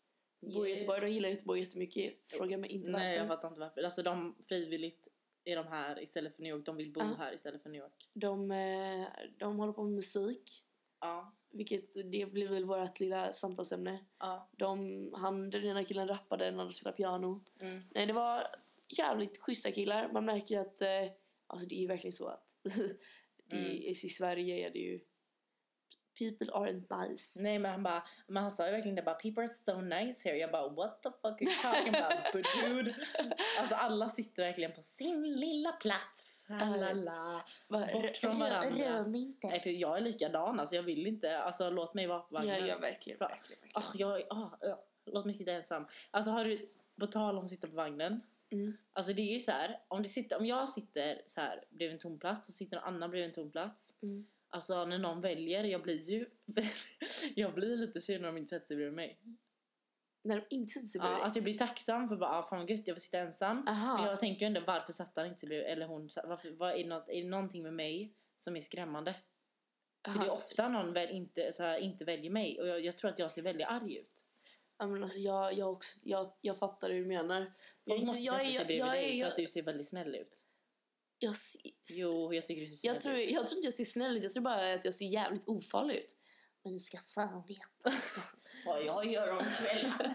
Bor 0.52 0.68
i. 0.68 0.70
Göteborg. 0.74 1.02
De 1.02 1.08
gillar 1.08 1.30
Göteborg 1.30 1.60
jättemycket. 1.60 2.26
Fråga 2.26 2.58
mig 2.58 2.70
inte 2.70 2.92
varför. 2.92 3.06
Nej, 3.06 3.18
jag 3.18 3.28
fattar 3.28 3.48
inte 3.48 3.60
varför. 3.62 3.82
Alltså 3.84 4.04
de 4.04 4.36
frivilligt 4.48 5.08
är 5.46 5.56
de 5.56 5.68
här 5.68 6.04
istället 6.04 6.36
för 6.36 6.44
New 6.44 6.56
York. 6.56 6.66
De 6.66 6.78
vill 6.78 6.94
bo 6.94 7.02
Ja. 7.02 7.16
här 7.20 7.34
istället 7.34 7.64
för 7.64 7.70
New 7.70 7.82
York. 7.82 8.10
de, 8.14 8.52
eh, 8.52 9.08
de 9.38 9.60
håller 9.60 9.74
på 9.74 9.84
med 9.84 9.94
musik. 9.94 10.64
Ja. 11.02 11.36
Vilket, 11.52 12.12
det 12.12 12.32
blir 12.34 12.48
väl 12.48 12.66
vårt 12.66 13.00
lilla 13.00 13.34
samtalsämne. 13.34 14.00
Ja. 14.20 14.50
De, 14.58 15.10
han, 15.16 15.50
den 15.50 15.64
ena 15.64 15.84
killen 15.84 16.08
rappade, 16.08 16.46
den 16.46 16.60
andra 16.60 16.74
spelade 16.74 16.98
piano. 16.98 17.44
Mm. 17.62 17.82
Nej, 17.96 18.06
det 18.06 18.14
var 18.14 18.44
jävligt 18.98 19.38
schyssta 19.38 19.72
killar. 19.72 20.10
Man 20.14 20.26
märker 20.26 20.60
att, 20.60 20.82
eh, 20.82 20.90
alltså 21.48 21.68
det 21.68 21.76
är 21.76 21.80
ju 21.82 21.88
verkligen 21.88 22.14
så 22.14 22.28
att 22.28 22.56
det 23.50 23.58
Mm. 23.58 23.72
i 23.72 23.94
Sverige 23.94 24.68
är 24.68 24.72
det 24.74 24.80
ju 24.80 25.00
people 26.20 26.48
aren't 26.54 27.10
nice. 27.10 27.44
Nej 27.44 27.60
men 27.60 27.72
han 27.72 27.84
bara, 27.84 28.04
men 28.28 28.44
han 28.44 28.52
sa 28.52 28.66
ju 28.66 28.72
verkligen 28.72 28.96
det 28.96 29.02
bara 29.02 29.16
people 29.16 29.44
are 29.44 29.48
so 29.48 29.82
nice 29.82 30.30
here. 30.30 30.38
Jag 30.38 30.52
bara 30.52 30.70
what 30.70 31.02
the 31.02 31.10
fuck 31.10 31.42
are 31.42 31.44
you 31.44 31.56
talking 31.62 31.96
about 31.96 32.34
but 32.34 32.46
dude. 32.62 32.96
Alltså 33.60 33.76
alla 33.76 34.10
sitter 34.10 34.44
verkligen 34.44 34.72
på 34.72 34.82
sin 34.82 35.36
lilla 35.36 35.72
plats. 35.72 36.46
Halala. 36.50 37.44
Bort 37.70 38.18
från 38.18 38.40
varandra. 38.40 38.86
Rör 38.86 39.06
mig 39.06 39.22
inte. 39.22 39.48
Nej 39.48 39.60
för 39.60 39.70
jag 39.70 39.98
är 39.98 40.02
likadan 40.02 40.60
alltså 40.60 40.76
jag 40.76 40.84
vill 40.84 41.08
inte, 41.08 41.38
alltså 41.38 41.70
låt 41.70 41.94
mig 41.94 42.08
vara. 42.08 42.24
Ja, 42.30 42.42
ja, 42.44 42.78
verkligen. 42.78 43.20
Verkligen, 43.20 43.20
verkligen. 43.20 43.72
Ah, 43.74 43.92
jag, 43.94 44.22
ah, 44.30 44.58
ja. 44.62 44.84
Låt 45.06 45.26
mig 45.26 45.34
sitta 45.34 45.52
ensam. 45.52 45.86
Alltså 46.12 46.32
har 46.32 46.46
du, 46.46 46.70
på 47.00 47.08
tal 47.08 47.38
om 47.38 47.44
att 47.44 47.50
sitta 47.50 47.68
på 47.68 47.76
vagnen. 47.76 48.22
Mm. 48.52 48.78
Alltså 48.94 49.14
det 49.14 49.22
är 49.22 49.34
ju 49.34 49.40
så 49.40 49.52
här, 49.52 49.80
om, 49.88 50.04
det 50.04 50.10
sitter, 50.10 50.38
om 50.38 50.46
jag 50.46 50.70
sitter 50.70 51.22
så 51.26 51.42
här 51.42 51.64
bredvid 51.70 51.94
en 51.96 52.00
tom 52.00 52.20
plats 52.20 52.50
och 52.50 52.56
sitter 52.56 52.78
någon 52.78 52.86
annan 52.96 53.10
bredvid 53.10 53.30
en 53.30 53.36
tom 53.36 53.52
plats. 53.52 53.94
Mm. 54.02 54.26
Alltså 54.54 54.86
när 54.86 55.00
någon 55.00 55.22
väljer, 55.22 55.64
jag 55.64 55.82
blir 55.82 56.10
ju, 56.10 56.26
jag 57.36 57.54
blir 57.54 57.78
lite 57.78 58.02
sur 58.02 58.20
när 58.20 58.28
de 58.28 58.38
inte 58.38 58.50
sätter 58.50 58.68
sig 58.68 58.76
bredvid 58.76 58.94
mig. 58.96 59.20
När 60.24 60.36
de 60.36 60.56
inte 60.56 60.72
sätter 60.72 60.88
sig 60.88 61.00
Ja, 61.00 61.04
bredvid 61.04 61.18
dig. 61.18 61.24
alltså 61.24 61.38
jag 61.38 61.44
blir 61.44 61.58
tacksam 61.58 62.10
för 62.10 62.16
bara, 62.16 62.30
ah, 62.30 62.44
fan 62.44 62.60
vad 62.60 62.70
gött 62.70 62.88
jag 62.88 62.96
får 62.96 63.02
sitta 63.02 63.18
ensam. 63.18 63.68
Aha. 63.68 63.98
Men 63.98 64.10
jag 64.10 64.20
tänker 64.20 64.42
ju 64.42 64.48
ändå 64.48 64.62
varför 64.68 64.94
satt 64.94 65.12
han 65.18 65.26
inte 65.26 65.40
sig 65.40 65.50
bredvid, 65.50 65.68
eller 65.72 65.86
hon, 65.88 66.10
varför, 66.24 66.52
vad 66.52 66.72
är, 66.76 66.86
något, 66.86 67.10
är 67.10 67.24
det 67.24 67.30
någonting 67.30 67.64
med 67.64 67.74
mig 67.74 68.14
som 68.36 68.56
är 68.56 68.62
skrämmande? 68.62 69.16
För 70.08 70.20
det 70.20 70.26
är 70.26 70.30
Aha. 70.30 70.34
ofta 70.34 70.70
någon 70.70 70.94
väl 70.94 71.10
inte, 71.10 71.52
så 71.52 71.64
här, 71.64 71.78
inte 71.80 72.06
väljer 72.06 72.32
mig 72.32 72.62
och 72.62 72.68
jag, 72.68 72.82
jag 72.86 72.98
tror 72.98 73.10
att 73.10 73.20
jag 73.20 73.32
ser 73.32 73.42
väldigt 73.42 73.68
arg 73.68 73.98
ut. 73.98 74.26
Ja, 74.78 74.88
men 74.88 75.04
alltså, 75.04 75.20
jag, 75.20 75.54
jag, 75.54 75.72
också, 75.72 76.00
jag, 76.04 76.34
jag 76.42 76.58
fattar 76.60 76.90
hur 76.90 77.00
du 77.00 77.06
menar. 77.06 77.54
Jag, 77.84 78.04
måste 78.04 78.20
inte- 78.20 78.22
jag, 78.22 78.40
sätta 78.46 78.58
sig 78.58 78.66
bredvid 78.66 78.86
dig 78.92 79.22
för 79.22 79.28
att 79.30 79.36
du 79.36 79.48
ser 79.48 79.62
väldigt 79.64 79.88
snäll 79.90 80.16
ut. 80.16 80.44
Jag, 81.26 81.36
ser- 81.36 81.62
Jo, 81.94 82.34
jag 82.34 82.46
tycker 82.46 82.62
du 82.62 82.68
ser 82.68 82.76
snäll 82.76 82.94
jag, 82.94 83.02
tror, 83.02 83.16
ut. 83.18 83.32
jag 83.32 83.48
tror 83.48 83.58
inte 83.58 83.68
jag 83.68 83.74
ser 83.74 83.86
snäll 83.86 84.18
ut, 84.18 84.24
jag 84.24 84.32
tror 84.32 84.44
bara 84.44 84.74
att 84.74 84.86
jag 84.86 84.94
ser 84.96 85.06
jävligt 85.06 85.48
ofarlig 85.48 85.96
ut. 85.96 86.18
Men 86.64 86.74
ni 86.74 86.80
ska 86.80 86.98
fan 86.98 87.44
veta 87.48 87.62
alltså. 87.84 88.20
Vad 88.66 88.84
jag 88.86 89.06
gör 89.06 89.32
om 89.32 89.40
kvällen. 89.40 90.14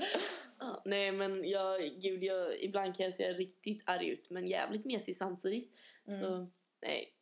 Nej 0.84 1.12
men 1.12 1.48
jag, 1.48 1.80
gud, 2.00 2.24
jag, 2.24 2.60
ibland 2.62 2.96
kan 2.96 3.04
jag 3.04 3.14
se 3.14 3.32
riktigt 3.32 3.90
arg 3.90 4.08
ut 4.08 4.30
men 4.30 4.48
jävligt 4.48 4.84
mesig 4.84 5.16
samtidigt. 5.16 5.74
Mm. 6.08 6.20
Så 6.20 6.48
nej, 6.82 7.14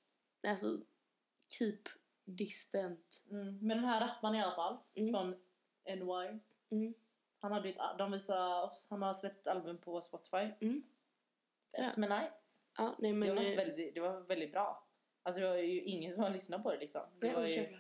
alltså 0.48 0.78
keep 1.48 1.78
distant. 2.24 3.24
Mm. 3.30 3.58
Men 3.58 3.76
den 3.76 3.84
här 3.84 4.00
rapparen 4.08 4.34
i 4.34 4.42
alla 4.42 4.54
fall, 4.54 4.78
Mm. 4.96 5.12
från 5.12 5.30
NY. 5.98 6.40
Mm. 6.72 6.94
Han 7.40 7.52
hade 7.52 7.68
ett, 7.68 7.76
de 7.98 8.12
oss, 8.12 8.86
han 8.90 9.02
har 9.02 9.14
släppt 9.14 9.38
ett 9.38 9.46
album 9.46 9.78
på 9.78 10.00
Spotify. 10.00 10.36
Mm. 10.60 10.82
Fett 11.76 11.84
Ja. 11.84 11.90
men 11.96 12.08
nice. 12.10 12.32
Ja, 12.78 12.94
nej 12.98 13.12
men... 13.12 13.28
det, 13.28 13.34
var 13.34 13.50
eh, 13.50 13.56
väldigt, 13.56 13.94
det 13.94 14.00
var 14.00 14.20
väldigt 14.20 14.52
bra. 14.52 14.86
Alltså 15.22 15.40
det 15.40 15.48
var 15.48 15.56
ju 15.56 15.82
ingen 15.82 16.14
som 16.14 16.22
har 16.22 16.30
lyssnat 16.30 16.62
på 16.62 16.70
det 16.72 16.78
liksom. 16.78 17.02
Det 17.20 17.26
nej, 17.26 17.34
var 17.34 17.42
men, 17.42 17.50
ju, 17.50 17.78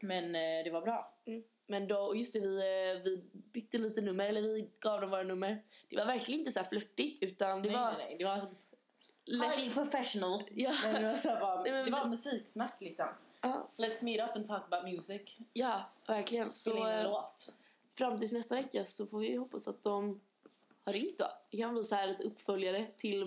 men 0.00 0.24
eh, 0.34 0.64
det 0.64 0.70
var 0.70 0.80
bra. 0.80 1.14
Mm. 1.26 1.42
Men 1.66 1.88
då, 1.88 2.14
just 2.16 2.32
det, 2.32 2.40
vi, 2.40 2.58
eh, 2.58 3.02
vi 3.04 3.24
bytte 3.32 3.78
lite 3.78 4.00
nummer, 4.00 4.26
eller 4.26 4.42
vi 4.42 4.70
gav 4.80 5.00
dem 5.00 5.10
våra 5.10 5.22
nummer. 5.22 5.62
Det 5.88 5.96
var 5.96 6.04
verkligen 6.06 6.40
inte 6.40 6.52
så 6.52 6.58
här 6.58 6.66
flörtigt 6.66 7.22
utan 7.22 7.62
det 7.62 7.68
nej, 7.68 7.76
var 7.78 7.92
nej, 7.92 8.06
nej. 8.08 8.16
Det 8.18 8.24
var 8.24 8.40
lätt- 9.24 9.56
highly 9.56 9.74
professional. 9.74 10.42
Ja. 10.50 10.72
Nej, 10.84 10.94
det 11.00 11.06
var, 11.06 11.14
så 11.14 11.28
bara, 11.28 11.62
Nej, 11.62 11.72
men 11.72 11.84
det 11.84 11.90
var 11.90 12.04
vi- 12.04 12.10
musiksnack 12.10 12.80
liksom. 12.80 13.06
Ja, 13.42 13.68
Let's 13.76 14.04
meet 14.04 14.30
up 14.30 14.36
and 14.36 14.46
talk 14.46 14.62
about 14.72 14.84
music. 14.92 15.22
ja, 15.52 15.90
verkligen. 16.06 16.52
Så 16.52 16.84
en 16.86 16.98
eh, 16.98 17.04
låt. 17.04 17.52
fram 17.90 18.18
tills 18.18 18.32
nästa 18.32 18.54
vecka 18.54 18.84
så 18.84 19.06
får 19.06 19.18
vi 19.18 19.36
hoppas 19.36 19.68
att 19.68 19.82
de 19.82 20.20
har 20.84 20.92
ringt 20.92 21.18
då. 21.18 21.26
Det 21.50 21.56
kan 21.58 21.74
bli 21.74 21.84
så 21.84 21.94
här 21.94 22.08
ett 22.08 22.20
uppföljare 22.20 22.86
till 22.96 23.26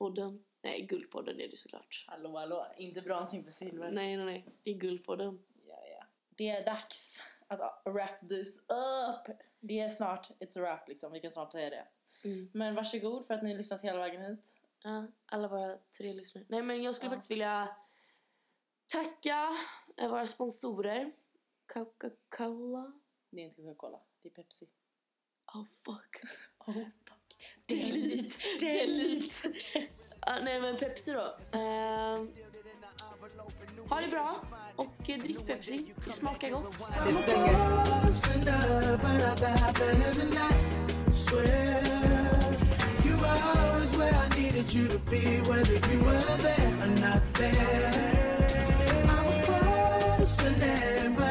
musikpodden. 0.00 0.44
Nej, 0.62 0.82
Guldpodden 0.82 1.40
är 1.40 1.48
det 1.48 1.56
såklart. 1.56 2.04
Hallå 2.08 2.38
hallå, 2.38 2.66
inte 2.78 3.02
brons, 3.02 3.34
inte 3.34 3.50
silver. 3.50 3.90
Nej, 3.90 4.16
nej, 4.16 4.26
nej. 4.26 4.44
Det 4.62 4.70
är 4.70 4.74
Guldpodden. 4.74 5.42
Ja, 5.68 5.78
ja. 5.98 6.04
Det 6.36 6.48
är 6.50 6.64
dags 6.66 7.22
att 7.48 7.82
wrap 7.84 8.28
this 8.28 8.58
up. 8.58 9.36
Det 9.60 9.80
är 9.80 9.88
snart, 9.88 10.30
it's 10.30 10.58
a 10.58 10.60
wrap 10.62 10.88
liksom, 10.88 11.12
vi 11.12 11.20
kan 11.20 11.30
snart 11.30 11.52
säga 11.52 11.70
det. 11.70 11.88
Mm. 12.28 12.50
Men 12.54 12.74
varsågod 12.74 13.26
för 13.26 13.34
att 13.34 13.42
ni 13.42 13.50
har 13.50 13.56
lyssnat 13.56 13.80
hela 13.82 13.98
vägen 13.98 14.22
hit. 14.24 14.54
Ja, 14.82 15.06
alla 15.26 15.48
våra 15.48 15.76
tre 15.76 16.12
lyssnare. 16.12 16.44
Nej, 16.48 16.62
men 16.62 16.82
jag 16.82 16.94
skulle 16.94 17.10
Ja. 17.10 17.14
faktiskt 17.14 17.30
vilja 17.30 17.68
tacka 18.86 19.48
eh, 19.96 20.10
våra 20.10 20.26
sponsorer. 20.26 21.12
Coca-Cola. 21.74 22.92
Det 23.30 23.40
är 23.40 23.44
inte 23.44 23.62
Coca-Cola, 23.62 24.00
det 24.22 24.28
är 24.28 24.32
Pepsi. 24.32 24.68
Oh, 25.54 25.64
fuck. 25.64 26.16
Oh 26.66 26.74
fuck. 27.04 27.15
Delete, 27.66 28.36
delete. 28.60 29.88
ah, 30.20 30.38
nej, 30.44 30.60
men 30.60 30.76
Pepsi 30.76 31.12
då. 31.12 31.58
Ehm, 31.58 32.28
ha 33.88 34.00
det 34.00 34.08
bra 34.10 34.36
och 34.76 35.10
eh, 35.10 35.18
drick 35.18 35.46
Pepsi. 35.46 35.94
Det 36.04 36.10
smakar 36.10 36.50
gott. 36.50 36.82
Always 50.28 51.25